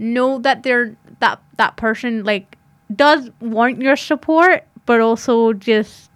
know 0.00 0.38
that 0.38 0.62
they're 0.62 0.96
that 1.20 1.40
that 1.56 1.76
person 1.76 2.24
like 2.24 2.56
does 2.96 3.30
want 3.40 3.80
your 3.80 3.96
support 3.96 4.64
but 4.86 5.00
also 5.00 5.52
just 5.52 6.10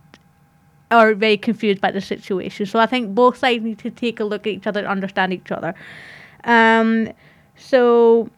are 0.91 1.15
very 1.15 1.37
confused 1.37 1.81
by 1.81 1.91
the 1.91 2.01
situation 2.01 2.65
so 2.65 2.79
i 2.79 2.87
think 2.87 3.15
both 3.15 3.37
sides 3.37 3.63
need 3.63 3.79
to 3.79 3.91
take 3.91 4.19
a 4.19 4.25
look 4.25 4.47
at 4.47 4.55
each 4.55 4.67
other 4.67 4.81
and 4.81 4.89
understand 4.89 5.33
each 5.33 5.53
other 5.53 5.75
um 6.45 7.09
so 7.57 8.31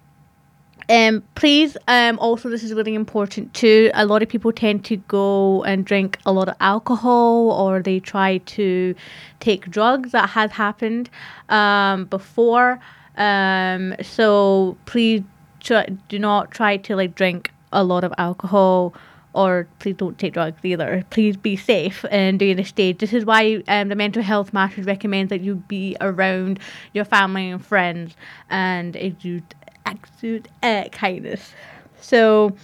um, 0.89 1.25
please, 1.35 1.77
um, 1.89 2.17
also 2.21 2.49
this 2.49 2.63
is 2.63 2.73
really 2.73 2.95
important 2.95 3.53
too. 3.55 3.91
A 3.95 4.07
lot 4.07 4.23
of 4.23 4.29
people 4.29 4.53
tend 4.53 4.85
to 4.85 4.97
go 4.97 5.65
and 5.65 5.85
drink 5.85 6.19
a 6.25 6.33
lot 6.33 6.49
of 6.49 6.55
alcohol, 6.61 7.51
or 7.51 7.83
they 7.83 7.99
try 7.99 8.39
to 8.39 8.95
take 9.41 9.69
drugs. 9.69 10.13
That 10.13 10.29
has 10.31 10.53
happened 10.53 11.11
um, 11.49 12.05
before. 12.05 12.79
Um, 13.17 13.97
so 14.01 14.77
please 14.87 15.23
try, 15.67 15.87
do 16.09 16.19
not 16.19 16.51
try 16.51 16.77
to 16.77 16.97
like 16.97 17.15
drink 17.15 17.51
a 17.73 17.83
lot 17.83 18.05
of 18.05 18.13
alcohol, 18.19 18.95
or 19.35 19.67
please 19.81 19.97
don't 19.97 20.19
take 20.19 20.33
drugs 20.33 20.65
either. 20.65 21.05
Please 21.11 21.37
be 21.37 21.57
safe 21.57 22.05
and 22.11 22.39
during 22.39 22.57
the 22.57 22.65
stage. 22.65 22.99
This 22.99 23.13
is 23.13 23.25
why 23.25 23.63
um, 23.69 23.89
the 23.89 23.95
mental 23.95 24.23
health 24.23 24.53
matters 24.53 24.87
recommends 24.87 25.31
that 25.31 25.43
you 25.43 25.57
be 25.57 25.97
around 26.01 26.59
your 26.95 27.05
family 27.05 27.51
and 27.51 27.65
friends 27.65 28.17
and 28.49 28.97
exude 28.97 29.45
exude 29.85 30.49
uh, 30.63 30.85
kindness. 30.91 31.53
So 32.01 32.57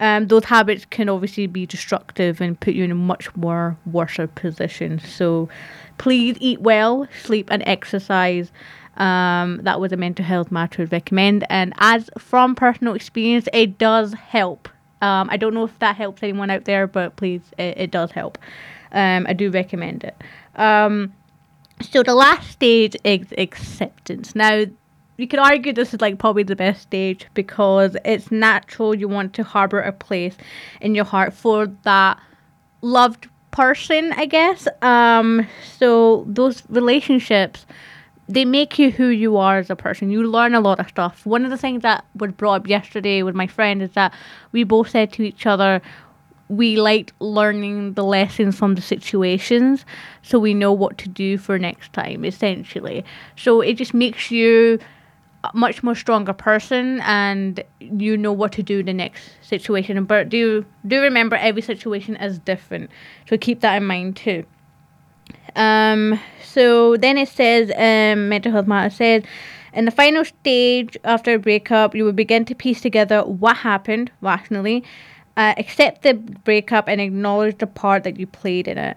um, 0.00 0.26
those 0.28 0.44
habits 0.44 0.84
can 0.86 1.08
obviously 1.08 1.46
be 1.46 1.66
destructive 1.66 2.40
and 2.40 2.58
put 2.58 2.74
you 2.74 2.84
in 2.84 2.90
a 2.90 2.96
much 2.96 3.34
more 3.36 3.76
worse 3.90 4.18
position. 4.34 4.98
So 4.98 5.48
please 5.98 6.36
eat 6.40 6.60
well, 6.60 7.06
sleep 7.22 7.48
and 7.50 7.62
exercise. 7.66 8.50
Um, 8.96 9.60
that 9.62 9.80
was 9.80 9.92
a 9.92 9.96
mental 9.96 10.24
health 10.24 10.50
matters 10.50 10.90
recommend. 10.92 11.44
And 11.50 11.72
as 11.78 12.10
from 12.18 12.54
personal 12.54 12.94
experience, 12.94 13.48
it 13.52 13.78
does 13.78 14.12
help. 14.14 14.68
Um, 15.02 15.28
I 15.30 15.36
don't 15.36 15.54
know 15.54 15.64
if 15.64 15.78
that 15.80 15.96
helps 15.96 16.22
anyone 16.22 16.50
out 16.50 16.64
there, 16.64 16.86
but 16.86 17.16
please, 17.16 17.42
it, 17.58 17.78
it 17.78 17.90
does 17.90 18.12
help. 18.12 18.38
Um, 18.92 19.26
I 19.28 19.32
do 19.32 19.50
recommend 19.50 20.04
it. 20.04 20.16
Um, 20.54 21.12
so 21.82 22.02
the 22.02 22.14
last 22.14 22.50
stage 22.50 22.96
is 23.04 23.26
acceptance. 23.36 24.34
Now, 24.34 24.64
you 25.16 25.28
could 25.28 25.38
argue 25.38 25.72
this 25.72 25.94
is 25.94 26.00
like 26.00 26.18
probably 26.18 26.42
the 26.42 26.56
best 26.56 26.82
stage 26.82 27.26
because 27.34 27.96
it's 28.04 28.30
natural 28.30 28.94
you 28.94 29.08
want 29.08 29.34
to 29.34 29.44
harbor 29.44 29.80
a 29.80 29.92
place 29.92 30.36
in 30.80 30.94
your 30.94 31.04
heart 31.04 31.32
for 31.32 31.66
that 31.82 32.18
loved 32.80 33.28
person, 33.50 34.12
I 34.16 34.26
guess. 34.26 34.66
Um, 34.82 35.46
so 35.78 36.24
those 36.26 36.62
relationships 36.68 37.66
they 38.28 38.44
make 38.44 38.78
you 38.78 38.90
who 38.90 39.08
you 39.08 39.36
are 39.36 39.58
as 39.58 39.70
a 39.70 39.76
person. 39.76 40.10
You 40.10 40.22
learn 40.22 40.54
a 40.54 40.60
lot 40.60 40.80
of 40.80 40.88
stuff. 40.88 41.26
One 41.26 41.44
of 41.44 41.50
the 41.50 41.58
things 41.58 41.82
that 41.82 42.04
was 42.16 42.32
brought 42.32 42.62
up 42.62 42.68
yesterday 42.68 43.22
with 43.22 43.34
my 43.34 43.46
friend 43.46 43.82
is 43.82 43.90
that 43.92 44.14
we 44.52 44.64
both 44.64 44.90
said 44.90 45.12
to 45.14 45.22
each 45.22 45.46
other 45.46 45.82
we 46.48 46.76
liked 46.76 47.12
learning 47.20 47.94
the 47.94 48.04
lessons 48.04 48.56
from 48.56 48.74
the 48.74 48.82
situations 48.82 49.84
so 50.22 50.38
we 50.38 50.54
know 50.54 50.72
what 50.72 50.98
to 50.98 51.08
do 51.08 51.38
for 51.38 51.58
next 51.58 51.92
time 51.92 52.24
essentially. 52.24 53.04
So 53.36 53.60
it 53.60 53.74
just 53.74 53.94
makes 53.94 54.30
you 54.30 54.78
a 55.44 55.50
much 55.54 55.82
more 55.82 55.94
stronger 55.94 56.32
person 56.32 57.00
and 57.02 57.62
you 57.80 58.16
know 58.16 58.32
what 58.32 58.52
to 58.52 58.62
do 58.62 58.80
in 58.80 58.86
the 58.86 58.92
next 58.92 59.30
situation. 59.42 60.02
But 60.04 60.28
do 60.28 60.64
do 60.86 61.00
remember 61.00 61.36
every 61.36 61.62
situation 61.62 62.16
is 62.16 62.38
different. 62.38 62.90
So 63.28 63.36
keep 63.38 63.60
that 63.60 63.76
in 63.76 63.86
mind 63.86 64.16
too. 64.16 64.44
Um, 65.56 66.20
so 66.42 66.96
then 66.96 67.18
it 67.18 67.28
says, 67.28 67.70
um, 67.76 68.28
mental 68.28 68.52
health 68.52 68.66
matters 68.66 68.96
says, 68.96 69.22
in 69.72 69.84
the 69.86 69.90
final 69.90 70.24
stage 70.24 70.96
after 71.04 71.34
a 71.34 71.38
breakup, 71.38 71.94
you 71.94 72.04
will 72.04 72.12
begin 72.12 72.44
to 72.44 72.54
piece 72.54 72.80
together 72.80 73.22
what 73.22 73.56
happened 73.56 74.10
rationally, 74.20 74.84
uh, 75.36 75.54
accept 75.56 76.02
the 76.02 76.14
breakup, 76.14 76.88
and 76.88 77.00
acknowledge 77.00 77.58
the 77.58 77.66
part 77.66 78.04
that 78.04 78.18
you 78.18 78.26
played 78.26 78.68
in 78.68 78.78
it. 78.78 78.96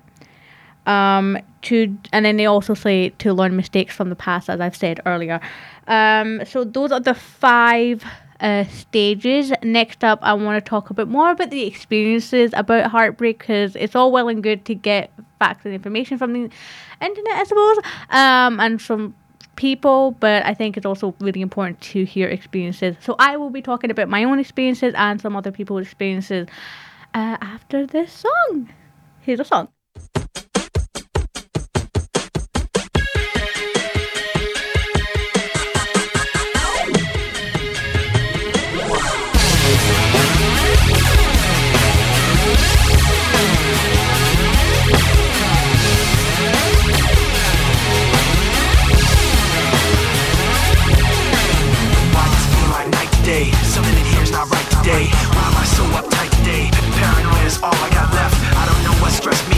Um, 0.85 1.37
to 1.63 1.97
and 2.13 2.23
then 2.25 2.37
they 2.37 2.45
also 2.45 2.73
say 2.73 3.09
to 3.09 3.33
learn 3.33 3.57
mistakes 3.57 3.93
from 3.93 4.09
the 4.09 4.15
past, 4.15 4.49
as 4.49 4.61
I've 4.61 4.75
said 4.75 5.01
earlier. 5.05 5.41
Um, 5.87 6.45
so 6.45 6.63
those 6.63 6.91
are 6.91 6.99
the 7.01 7.13
five 7.13 8.05
uh, 8.39 8.65
stages. 8.65 9.51
Next 9.63 10.03
up, 10.03 10.19
I 10.21 10.33
want 10.33 10.63
to 10.63 10.69
talk 10.69 10.89
a 10.89 10.93
bit 10.93 11.07
more 11.07 11.31
about 11.31 11.49
the 11.49 11.63
experiences 11.65 12.51
about 12.53 12.91
heartbreak 12.91 13.39
because 13.39 13.75
it's 13.75 13.95
all 13.95 14.11
well 14.11 14.27
and 14.27 14.43
good 14.43 14.65
to 14.65 14.75
get 14.75 15.11
facts 15.39 15.65
and 15.65 15.73
information 15.73 16.17
from 16.17 16.33
the 16.33 16.49
internet, 17.01 17.33
I 17.33 17.43
suppose, 17.43 17.77
um, 18.09 18.59
and 18.59 18.81
from 18.81 19.15
people, 19.55 20.11
but 20.11 20.45
I 20.45 20.53
think 20.53 20.77
it's 20.77 20.85
also 20.85 21.15
really 21.19 21.41
important 21.41 21.81
to 21.81 22.05
hear 22.05 22.27
experiences. 22.27 22.95
So 23.01 23.15
I 23.19 23.37
will 23.37 23.49
be 23.49 23.61
talking 23.61 23.91
about 23.91 24.07
my 24.07 24.23
own 24.23 24.39
experiences 24.39 24.93
and 24.95 25.19
some 25.19 25.35
other 25.35 25.51
people's 25.51 25.83
experiences 25.83 26.47
uh, 27.13 27.37
after 27.41 27.85
this 27.85 28.11
song. 28.11 28.69
Here's 29.21 29.39
a 29.39 29.45
song. 29.45 29.67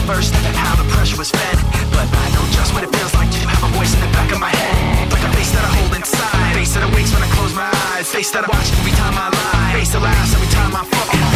First, 0.09 0.33
how 0.57 0.73
the 0.81 0.87
pressure 0.89 1.17
was 1.17 1.29
fed. 1.29 1.57
But 1.93 2.07
I 2.09 2.27
know 2.33 2.45
just 2.57 2.73
what 2.73 2.83
it 2.83 2.89
feels 2.97 3.13
like 3.13 3.29
to 3.29 3.45
have 3.45 3.63
a 3.69 3.71
voice 3.77 3.93
in 3.93 4.01
the 4.01 4.11
back 4.17 4.31
of 4.33 4.39
my 4.39 4.49
head. 4.49 5.13
Like 5.13 5.21
a 5.21 5.31
face 5.37 5.51
that 5.53 5.63
I 5.69 5.71
hold 5.77 5.93
inside. 5.93 6.53
Face 6.57 6.73
that 6.73 6.83
awakes 6.89 7.13
when 7.13 7.21
I 7.21 7.29
close 7.37 7.53
my 7.53 7.69
eyes. 7.93 8.09
Face 8.09 8.31
that 8.33 8.43
I 8.45 8.49
watch 8.49 8.69
every 8.81 8.95
time 8.97 9.13
I 9.13 9.29
lie. 9.29 9.73
Face 9.77 9.91
that 9.93 10.01
laughs 10.01 10.33
every 10.33 10.49
time 10.57 10.73
I 10.73 10.83
fall. 10.89 11.28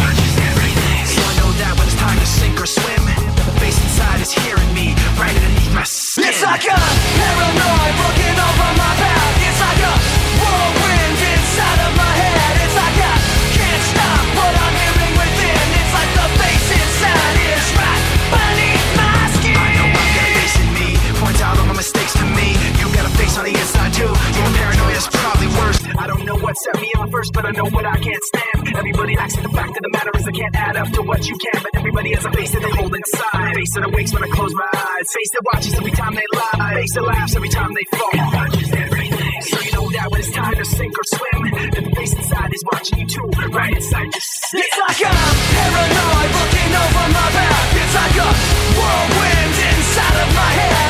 Is 30.12 30.26
I 30.28 30.32
can't 30.32 30.56
add 30.56 30.76
up 30.76 30.88
to 30.92 31.02
what 31.02 31.26
you 31.28 31.36
can, 31.38 31.62
but 31.62 31.72
everybody 31.74 32.14
has 32.14 32.24
a 32.24 32.30
face 32.32 32.50
that 32.52 32.62
they 32.62 32.70
hold 32.70 32.94
inside. 32.94 33.54
Face 33.54 33.72
that 33.74 33.84
awakes 33.84 34.12
when 34.12 34.24
I 34.24 34.28
close 34.28 34.54
my 34.54 34.68
eyes. 34.74 35.06
Face 35.16 35.30
that 35.32 35.42
watches 35.52 35.74
every 35.74 35.90
time 35.92 36.14
they 36.14 36.28
lie. 36.34 36.74
Face 36.74 36.94
that 36.94 37.04
laughs 37.04 37.36
every 37.36 37.48
time 37.48 37.70
they 37.74 37.86
fall. 37.96 38.10
Watches 38.34 38.70
everything. 38.72 39.40
So 39.42 39.60
you 39.60 39.72
know 39.72 39.88
that 39.90 40.10
when 40.10 40.20
it's 40.20 40.30
time 40.32 40.54
to 40.54 40.64
sink 40.64 40.94
or 40.98 41.06
swim, 41.14 41.40
that 41.72 41.84
the 41.84 41.92
face 41.96 42.14
inside 42.14 42.52
is 42.52 42.62
watching 42.72 42.98
you 43.00 43.06
too. 43.06 43.26
Right 43.54 43.74
inside 43.74 44.08
your 44.12 44.24
skin. 44.24 44.60
It's 44.60 44.78
like 44.84 45.00
I'm 45.08 45.36
paranoid 45.54 46.30
looking 46.36 46.72
over 46.74 47.06
my 47.16 47.28
back. 47.32 47.66
It's 47.80 47.94
like 47.94 48.16
a 48.18 48.28
whirlwind 48.76 49.54
inside 49.72 50.16
of 50.20 50.30
my 50.34 50.50
head. 50.58 50.83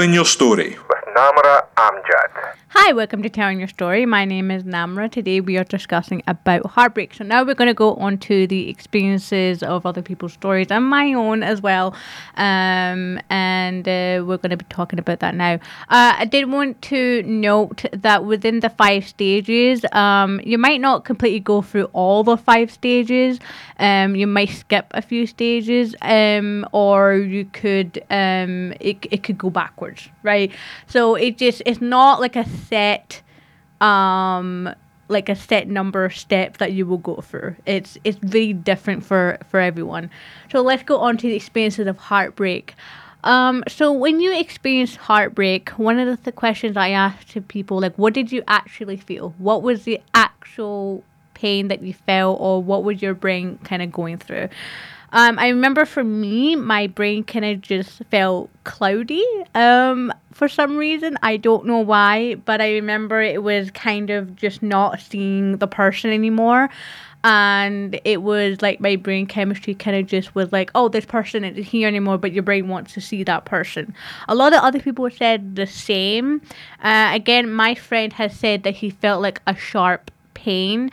Telling 0.00 0.14
your 0.14 0.24
story. 0.24 0.78
With 0.88 1.14
Namra 1.14 1.66
Amjad. 1.76 2.56
Hi, 2.72 2.92
welcome 2.92 3.20
to 3.24 3.28
Telling 3.28 3.58
Your 3.58 3.66
Story. 3.66 4.06
My 4.06 4.24
name 4.24 4.48
is 4.52 4.62
Namra. 4.62 5.10
Today 5.10 5.40
we 5.40 5.58
are 5.58 5.64
discussing 5.64 6.22
about 6.28 6.64
heartbreak. 6.66 7.12
So 7.14 7.24
now 7.24 7.42
we're 7.42 7.56
going 7.56 7.66
to 7.66 7.74
go 7.74 7.94
on 7.96 8.16
to 8.18 8.46
the 8.46 8.70
experiences 8.70 9.64
of 9.64 9.84
other 9.84 10.02
people's 10.02 10.34
stories 10.34 10.68
and 10.70 10.84
my 10.88 11.12
own 11.12 11.42
as 11.42 11.60
well. 11.60 11.96
Um, 12.36 13.18
and 13.28 13.88
uh, 13.88 14.22
we're 14.24 14.36
going 14.36 14.50
to 14.50 14.56
be 14.56 14.66
talking 14.68 15.00
about 15.00 15.18
that 15.18 15.34
now. 15.34 15.54
Uh, 15.88 16.14
I 16.18 16.24
did 16.26 16.48
want 16.48 16.80
to 16.82 17.24
note 17.24 17.86
that 17.92 18.24
within 18.24 18.60
the 18.60 18.70
five 18.70 19.08
stages, 19.08 19.84
um, 19.90 20.40
you 20.44 20.56
might 20.56 20.80
not 20.80 21.04
completely 21.04 21.40
go 21.40 21.62
through 21.62 21.86
all 21.86 22.22
the 22.22 22.36
five 22.36 22.70
stages. 22.70 23.40
Um, 23.80 24.14
you 24.14 24.28
might 24.28 24.50
skip 24.50 24.86
a 24.92 25.02
few 25.02 25.26
stages, 25.26 25.96
um, 26.02 26.64
or 26.70 27.14
you 27.14 27.46
could 27.46 28.00
um, 28.10 28.74
it, 28.78 29.06
it 29.10 29.24
could 29.24 29.38
go 29.38 29.50
backwards, 29.50 30.08
right? 30.22 30.52
So 30.86 31.16
it 31.16 31.36
just 31.36 31.62
it's 31.66 31.80
not 31.80 32.20
like 32.20 32.36
a 32.36 32.44
set 32.68 33.22
um 33.80 34.74
like 35.08 35.28
a 35.28 35.34
set 35.34 35.66
number 35.68 36.04
of 36.04 36.14
steps 36.14 36.58
that 36.58 36.72
you 36.72 36.86
will 36.86 36.98
go 36.98 37.16
through. 37.16 37.56
It's 37.66 37.98
it's 38.04 38.18
very 38.22 38.52
different 38.52 39.04
for 39.04 39.38
for 39.48 39.60
everyone. 39.60 40.10
So 40.50 40.62
let's 40.62 40.84
go 40.84 40.98
on 40.98 41.16
to 41.18 41.26
the 41.26 41.34
experiences 41.34 41.86
of 41.86 41.98
heartbreak. 41.98 42.74
Um, 43.22 43.64
so 43.68 43.92
when 43.92 44.20
you 44.20 44.34
experience 44.38 44.96
heartbreak, 44.96 45.70
one 45.70 45.98
of 45.98 46.08
the 46.08 46.16
th- 46.16 46.36
questions 46.36 46.76
I 46.76 46.90
ask 46.90 47.28
to 47.28 47.42
people 47.42 47.80
like, 47.80 47.94
what 47.96 48.14
did 48.14 48.32
you 48.32 48.42
actually 48.48 48.96
feel? 48.96 49.34
What 49.36 49.62
was 49.62 49.84
the 49.84 50.00
actual 50.14 51.04
pain 51.34 51.68
that 51.68 51.82
you 51.82 51.92
felt, 51.92 52.40
or 52.40 52.62
what 52.62 52.82
was 52.82 53.02
your 53.02 53.14
brain 53.14 53.58
kind 53.64 53.82
of 53.82 53.92
going 53.92 54.16
through? 54.16 54.48
Um, 55.12 55.38
I 55.38 55.48
remember 55.48 55.84
for 55.84 56.04
me, 56.04 56.56
my 56.56 56.86
brain 56.86 57.24
kind 57.24 57.44
of 57.44 57.60
just 57.60 58.02
felt 58.10 58.50
cloudy. 58.64 59.26
Um, 59.54 60.12
for 60.32 60.48
some 60.48 60.76
reason, 60.76 61.18
I 61.22 61.36
don't 61.36 61.66
know 61.66 61.78
why, 61.78 62.36
but 62.36 62.60
I 62.60 62.74
remember 62.74 63.20
it 63.20 63.42
was 63.42 63.70
kind 63.72 64.10
of 64.10 64.36
just 64.36 64.62
not 64.62 65.00
seeing 65.00 65.58
the 65.58 65.66
person 65.66 66.10
anymore. 66.10 66.70
And 67.22 68.00
it 68.04 68.22
was 68.22 68.62
like 68.62 68.80
my 68.80 68.96
brain 68.96 69.26
chemistry 69.26 69.74
kind 69.74 69.96
of 69.96 70.06
just 70.06 70.34
was 70.34 70.52
like, 70.52 70.70
oh, 70.74 70.88
this 70.88 71.04
person 71.04 71.44
isn't 71.44 71.62
here 71.62 71.86
anymore, 71.86 72.16
but 72.16 72.32
your 72.32 72.42
brain 72.42 72.68
wants 72.68 72.94
to 72.94 73.00
see 73.00 73.24
that 73.24 73.44
person. 73.44 73.94
A 74.28 74.34
lot 74.34 74.54
of 74.54 74.62
other 74.62 74.80
people 74.80 75.10
said 75.10 75.54
the 75.56 75.66
same. 75.66 76.40
Uh, 76.82 77.10
again, 77.12 77.52
my 77.52 77.74
friend 77.74 78.12
has 78.14 78.34
said 78.34 78.62
that 78.62 78.76
he 78.76 78.88
felt 78.88 79.20
like 79.20 79.42
a 79.46 79.54
sharp 79.54 80.10
pain 80.32 80.90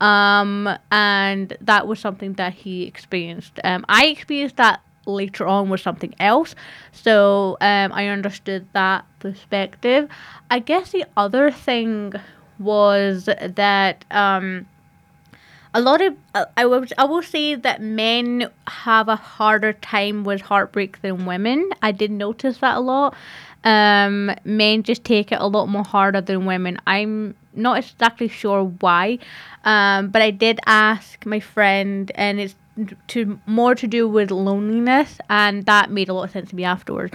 um, 0.00 0.68
and 0.90 1.56
that 1.60 1.86
was 1.86 1.98
something 1.98 2.34
that 2.34 2.54
he 2.54 2.84
experienced. 2.84 3.60
Um, 3.64 3.84
I 3.88 4.06
experienced 4.06 4.56
that 4.56 4.80
later 5.06 5.46
on 5.46 5.70
with 5.70 5.80
something 5.80 6.14
else, 6.20 6.54
so 6.92 7.56
um, 7.60 7.92
I 7.92 8.08
understood 8.08 8.66
that 8.72 9.04
perspective. 9.18 10.08
I 10.50 10.58
guess 10.58 10.92
the 10.92 11.04
other 11.16 11.50
thing 11.50 12.14
was 12.58 13.24
that 13.26 14.04
um, 14.10 14.66
a 15.72 15.80
lot 15.80 16.00
of 16.00 16.16
uh, 16.34 16.46
I 16.56 16.66
will 16.66 16.84
I 16.98 17.04
will 17.04 17.22
say 17.22 17.54
that 17.54 17.80
men 17.80 18.48
have 18.66 19.08
a 19.08 19.16
harder 19.16 19.72
time 19.72 20.24
with 20.24 20.40
heartbreak 20.40 21.00
than 21.02 21.26
women. 21.26 21.70
I 21.80 21.92
did 21.92 22.10
notice 22.10 22.58
that 22.58 22.76
a 22.76 22.80
lot. 22.80 23.14
Um, 23.62 24.34
men 24.44 24.82
just 24.82 25.04
take 25.04 25.32
it 25.32 25.38
a 25.40 25.46
lot 25.46 25.66
more 25.66 25.84
harder 25.84 26.20
than 26.20 26.46
women. 26.46 26.78
I'm 26.86 27.34
not 27.54 27.78
exactly 27.78 28.28
sure 28.28 28.64
why, 28.64 29.18
um, 29.64 30.08
but 30.08 30.22
I 30.22 30.30
did 30.30 30.60
ask 30.66 31.24
my 31.26 31.40
friend, 31.40 32.10
and 32.14 32.40
it's 32.40 32.54
to 33.08 33.38
more 33.46 33.74
to 33.74 33.86
do 33.86 34.08
with 34.08 34.30
loneliness, 34.30 35.18
and 35.28 35.66
that 35.66 35.90
made 35.90 36.08
a 36.08 36.14
lot 36.14 36.24
of 36.24 36.30
sense 36.30 36.50
to 36.50 36.56
me 36.56 36.64
afterwards. 36.64 37.12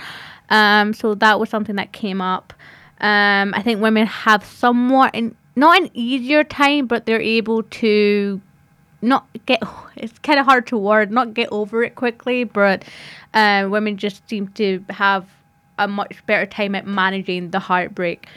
Um, 0.49 0.93
so 0.93 1.15
that 1.15 1.39
was 1.39 1.49
something 1.49 1.75
that 1.77 1.91
came 1.91 2.21
up. 2.21 2.53
Um, 3.01 3.53
I 3.53 3.61
think 3.61 3.81
women 3.81 4.05
have 4.05 4.45
somewhat 4.45 5.15
in, 5.15 5.35
not 5.55 5.81
an 5.81 5.89
easier 5.93 6.43
time, 6.43 6.87
but 6.87 7.05
they're 7.05 7.21
able 7.21 7.63
to 7.63 8.41
not 9.01 9.27
get. 9.45 9.61
It's 9.97 10.19
kind 10.19 10.41
of 10.41 10.45
hard 10.45 10.67
to 10.67 10.77
word. 10.77 11.09
Not 11.09 11.33
get 11.33 11.47
over 11.53 11.81
it 11.81 11.95
quickly, 11.95 12.43
but 12.43 12.83
uh, 13.33 13.65
women 13.71 13.95
just 13.95 14.27
seem 14.29 14.49
to 14.49 14.83
have 14.89 15.25
a 15.77 15.87
much 15.87 16.25
better 16.25 16.45
time 16.45 16.75
at 16.75 16.85
managing 16.85 17.51
the 17.51 17.59
heartbreak. 17.59 18.27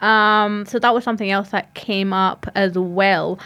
Um, 0.00 0.66
so 0.66 0.78
that 0.78 0.92
was 0.92 1.04
something 1.04 1.30
else 1.30 1.50
that 1.50 1.74
came 1.74 2.12
up 2.12 2.46
as 2.54 2.78
well. 2.78 3.38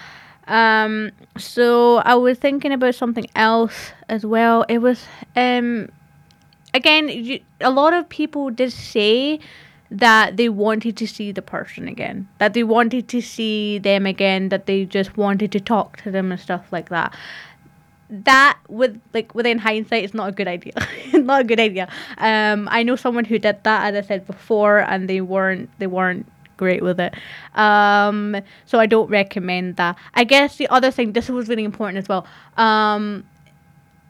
Um, 0.49 1.13
so 1.39 1.99
I 1.99 2.17
was 2.17 2.39
thinking 2.39 2.73
about 2.73 2.95
something 2.97 3.27
else 3.37 3.93
as 4.09 4.27
well. 4.27 4.65
It 4.69 4.79
was 4.79 5.07
um, 5.37 5.89
again, 6.75 7.09
you, 7.09 7.41
a 7.61 7.71
lot 7.71 7.93
of 7.93 8.09
people 8.09 8.51
did 8.51 8.73
say 8.73 9.41
that 9.91 10.37
they 10.37 10.49
wanted 10.49 10.97
to 10.97 11.07
see 11.07 11.33
the 11.33 11.43
person 11.43 11.89
again, 11.89 12.29
that 12.39 12.55
they 12.55 12.63
wanted 12.63 13.09
to 13.09 13.21
see 13.21 13.79
them 13.79 14.07
again, 14.07 14.49
that 14.51 14.67
they 14.67 14.85
just 14.85 15.17
wanted 15.17 15.51
to 15.53 15.61
talk 15.61 16.01
to 16.03 16.11
them 16.11 16.31
and 16.31 16.41
stuff 16.41 16.73
like 16.73 16.89
that 16.91 17.15
that 18.11 18.59
with 18.69 19.01
like 19.15 19.35
within 19.35 19.59
hindsight 19.59 20.05
is 20.05 20.15
not 20.15 20.29
a 20.29 20.33
good 20.33 20.49
idea. 20.49 20.73
Not 21.13 21.43
a 21.43 21.45
good 21.45 21.61
idea. 21.61 21.89
Um 22.19 22.69
i 22.71 22.83
know 22.83 22.97
someone 22.97 23.25
who 23.25 23.39
did 23.39 23.63
that 23.65 23.95
as 23.95 24.05
i 24.05 24.07
said 24.07 24.27
before 24.27 24.79
and 24.79 25.09
they 25.09 25.21
weren't 25.21 25.71
they 25.79 25.87
weren't 25.87 26.27
great 26.57 26.83
with 26.83 27.01
it. 27.01 27.15
Um 27.55 28.37
so 28.67 28.79
i 28.79 28.87
don't 28.87 29.09
recommend 29.11 29.77
that. 29.77 29.97
I 30.15 30.25
guess 30.25 30.57
the 30.57 30.69
other 30.69 30.91
thing 30.91 31.13
this 31.13 31.29
was 31.29 31.49
really 31.49 31.65
important 31.65 31.99
as 31.99 32.09
well 32.09 32.27
um 32.57 33.25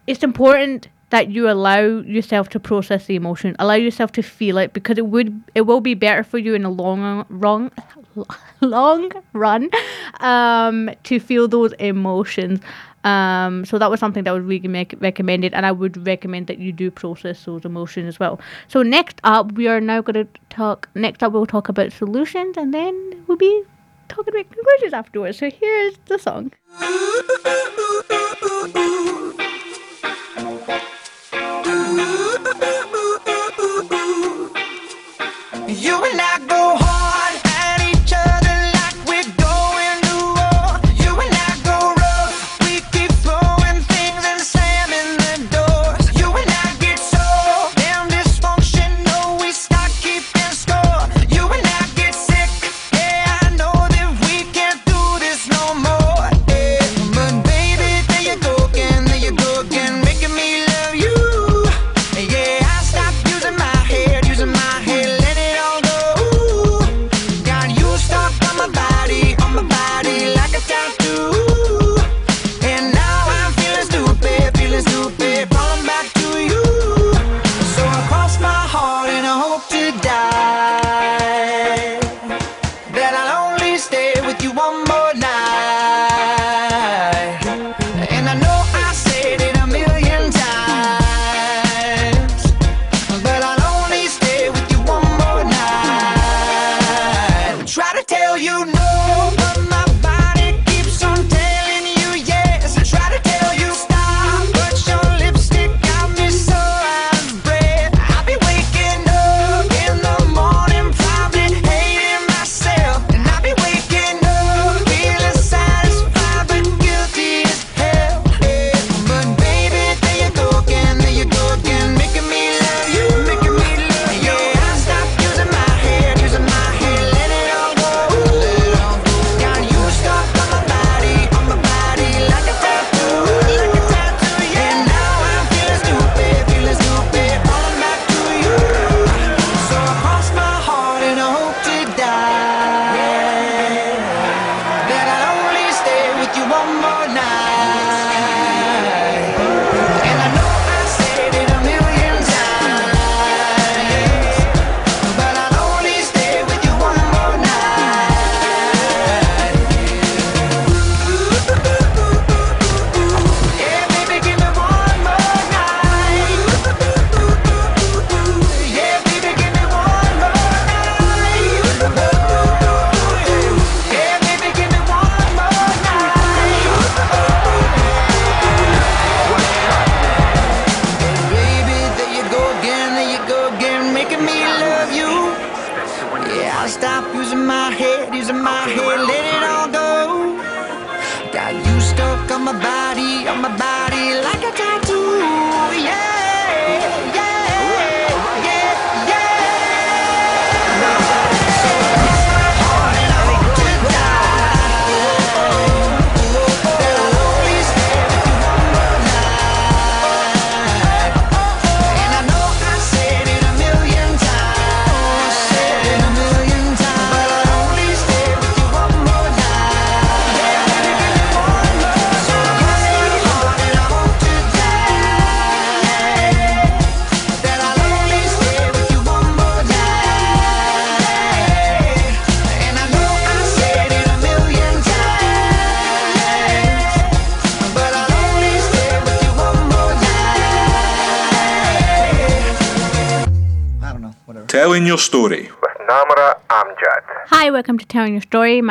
it's 0.07 0.22
important 0.22 0.88
that 1.11 1.30
you 1.30 1.51
allow 1.51 1.80
yourself 1.80 2.48
to 2.51 2.61
process 2.61 3.07
the 3.07 3.16
emotion. 3.16 3.55
Allow 3.59 3.74
yourself 3.74 4.12
to 4.12 4.22
feel 4.22 4.59
it 4.59 4.72
because 4.72 4.96
it 4.96 5.07
would 5.07 5.42
it 5.55 5.62
will 5.62 5.80
be 5.80 5.94
better 5.94 6.22
for 6.22 6.38
you 6.38 6.55
in 6.55 6.62
the 6.62 6.70
long 6.70 7.26
run 7.28 7.70
long 8.61 9.11
run 9.32 9.70
um 10.20 10.90
to 11.05 11.20
feel 11.20 11.48
those 11.48 11.72
emotions. 11.74 12.61
Um, 13.05 13.64
so 13.64 13.78
that 13.78 13.90
was 13.90 13.98
something 13.98 14.24
that 14.24 14.32
would 14.32 14.46
really 14.46 14.68
make 14.68 14.94
recommended, 15.01 15.55
and 15.55 15.64
I 15.64 15.72
would 15.72 16.07
recommend 16.07 16.46
that 16.48 16.59
you 16.59 16.72
do 16.72 16.90
process 16.90 17.44
those 17.44 17.64
emotions 17.64 18.09
as 18.09 18.20
well. 18.20 18.40
So 18.68 18.82
next 18.82 19.20
up, 19.24 19.53
we 19.53 19.68
are 19.68 19.80
now 19.80 20.03
going 20.03 20.26
to 20.26 20.40
talk. 20.51 20.88
Next 20.94 21.22
up, 21.22 21.32
we'll 21.32 21.46
talk 21.46 21.68
about 21.68 21.92
solutions, 21.92 22.57
and 22.59 22.74
then 22.74 23.24
we'll 23.26 23.38
be 23.38 23.62
talking 24.09 24.34
about 24.34 24.51
conclusions 24.51 24.92
afterwards. 24.92 25.38
So 25.38 25.51
here 25.51 25.76
is 25.86 25.96
the 26.07 26.18
song. 26.18 26.53
You 35.68 36.05
and 36.05 36.20
I 36.20 36.46
go. 36.48 36.59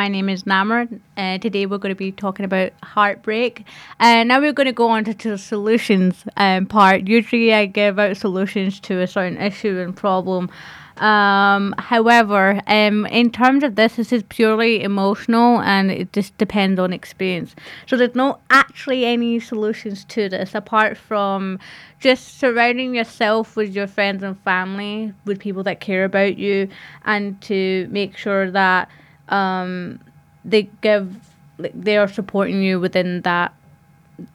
My 0.00 0.08
name 0.08 0.30
is 0.30 0.44
Namra. 0.44 0.98
Uh, 1.18 1.36
today 1.36 1.66
we're 1.66 1.76
going 1.76 1.94
to 1.94 1.98
be 1.98 2.10
talking 2.10 2.46
about 2.46 2.72
heartbreak. 2.82 3.66
And 3.98 4.30
uh, 4.30 4.34
now 4.34 4.40
we're 4.40 4.54
going 4.54 4.66
to 4.66 4.72
go 4.72 4.88
on 4.88 5.04
to, 5.04 5.12
to 5.12 5.28
the 5.28 5.36
solutions 5.36 6.24
um, 6.38 6.64
part. 6.64 7.06
Usually 7.06 7.52
I 7.52 7.66
give 7.66 7.98
out 7.98 8.16
solutions 8.16 8.80
to 8.80 9.02
a 9.02 9.06
certain 9.06 9.36
issue 9.36 9.78
and 9.78 9.94
problem. 9.94 10.48
Um, 10.96 11.74
however, 11.76 12.62
um, 12.66 13.04
in 13.08 13.30
terms 13.30 13.62
of 13.62 13.74
this, 13.74 13.96
this 13.96 14.10
is 14.10 14.22
purely 14.30 14.82
emotional 14.82 15.60
and 15.60 15.90
it 15.90 16.14
just 16.14 16.38
depends 16.38 16.80
on 16.80 16.94
experience. 16.94 17.54
So 17.86 17.98
there's 17.98 18.14
no 18.14 18.38
actually 18.48 19.04
any 19.04 19.38
solutions 19.38 20.06
to 20.06 20.30
this 20.30 20.54
apart 20.54 20.96
from 20.96 21.58
just 21.98 22.38
surrounding 22.38 22.94
yourself 22.94 23.54
with 23.54 23.76
your 23.76 23.86
friends 23.86 24.22
and 24.22 24.40
family, 24.44 25.12
with 25.26 25.40
people 25.40 25.62
that 25.64 25.80
care 25.80 26.06
about 26.06 26.38
you, 26.38 26.70
and 27.04 27.38
to 27.42 27.86
make 27.90 28.16
sure 28.16 28.50
that 28.50 28.88
um, 29.30 30.00
they 30.44 30.68
give 30.82 31.14
like, 31.58 31.72
they 31.74 31.96
are 31.96 32.08
supporting 32.08 32.62
you 32.62 32.80
within 32.80 33.22
that 33.22 33.54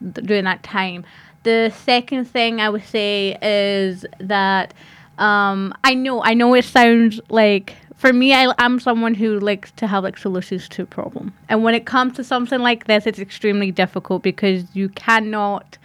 during 0.02 0.46
that 0.46 0.64
time. 0.64 1.06
The 1.44 1.72
second 1.84 2.26
thing 2.26 2.60
I 2.60 2.70
would 2.70 2.84
say 2.84 3.38
is 3.42 4.06
that 4.20 4.74
um, 5.18 5.74
I 5.84 5.94
know 5.94 6.24
I 6.24 6.34
know 6.34 6.54
it 6.56 6.66
sounds 6.66 7.20
like 7.30 7.76
for 7.96 8.12
me 8.12 8.34
I 8.34 8.54
am 8.58 8.80
someone 8.80 9.14
who 9.14 9.40
likes 9.40 9.72
to 9.74 9.88
have 9.88 10.04
like 10.04 10.18
solutions 10.18 10.68
to 10.70 10.84
a 10.84 10.86
problem, 10.86 11.34
and 11.48 11.64
when 11.64 11.76
it 11.76 11.86
comes 11.86 12.16
to 12.16 12.24
something 12.24 12.60
like 12.60 12.86
this, 12.86 13.06
it's 13.06 13.20
extremely 13.20 13.72
difficult 13.72 14.24
because 14.24 14.64
you 14.74 14.90
cannot 14.90 15.78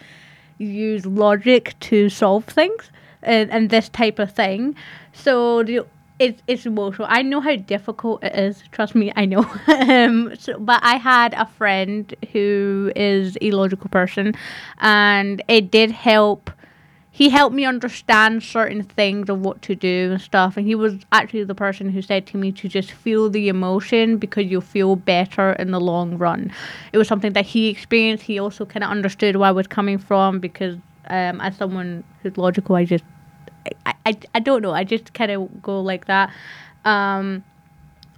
use 0.59 1.07
logic 1.07 1.75
to 1.81 2.09
solve 2.09 2.45
things 2.45 2.91
and, 3.23 3.51
and 3.51 3.71
this 3.71 3.89
type 3.89 4.19
of 4.19 4.33
thing. 4.33 4.75
So 5.13 5.63
the 5.63 5.87
it's 6.21 6.43
it's 6.47 6.67
emotional. 6.67 7.09
I 7.11 7.23
know 7.23 7.41
how 7.41 7.57
difficult 7.57 8.23
it 8.23 8.37
is. 8.37 8.63
Trust 8.71 8.95
me, 8.95 9.11
I 9.17 9.25
know. 9.25 9.41
um, 9.67 10.37
so, 10.39 10.59
but 10.59 10.81
I 10.85 10.97
had 10.97 11.33
a 11.35 11.47
friend 11.47 12.15
who 12.33 12.93
is 12.95 13.37
a 13.41 13.51
logical 13.51 13.89
person, 13.89 14.35
and 14.79 15.43
it 15.49 15.71
did 15.71 15.91
help. 15.91 16.51
He 17.13 17.29
helped 17.29 17.55
me 17.57 17.65
understand 17.65 18.43
certain 18.43 18.83
things 18.83 19.29
of 19.29 19.41
what 19.41 19.61
to 19.63 19.75
do 19.75 20.13
and 20.13 20.21
stuff. 20.21 20.57
And 20.57 20.65
he 20.65 20.75
was 20.75 20.95
actually 21.11 21.43
the 21.45 21.57
person 21.57 21.91
who 21.91 22.01
said 22.01 22.27
to 22.29 22.37
me 22.37 22.53
to 22.53 22.69
just 22.69 22.93
feel 22.93 23.29
the 23.29 23.49
emotion 23.49 24.17
because 24.17 24.47
you'll 24.47 24.61
feel 24.61 24.95
better 24.95 25.53
in 25.55 25.73
the 25.73 25.81
long 25.81 26.17
run. 26.19 26.53
It 26.93 26.99
was 26.99 27.09
something 27.09 27.33
that 27.33 27.45
he 27.47 27.69
experienced. 27.69 28.25
He 28.25 28.39
also 28.39 28.65
kind 28.65 28.85
of 28.85 28.91
understood 28.91 29.37
where 29.37 29.49
I 29.49 29.53
was 29.53 29.67
coming 29.67 29.99
from 29.99 30.39
because, 30.39 30.77
um, 31.09 31.41
as 31.41 31.57
someone 31.57 32.05
who's 32.23 32.39
logical, 32.39 32.77
I 32.77 32.85
just 32.85 33.05
I, 33.87 33.95
I, 34.07 34.19
I 34.35 34.41
don't 34.41 34.63
know. 34.63 34.73
I 34.73 34.85
just 34.85 35.13
kind 35.15 35.31
of 35.31 35.63
go 35.63 35.81
like 35.81 36.07
that. 36.07 36.33
Um, 36.85 37.45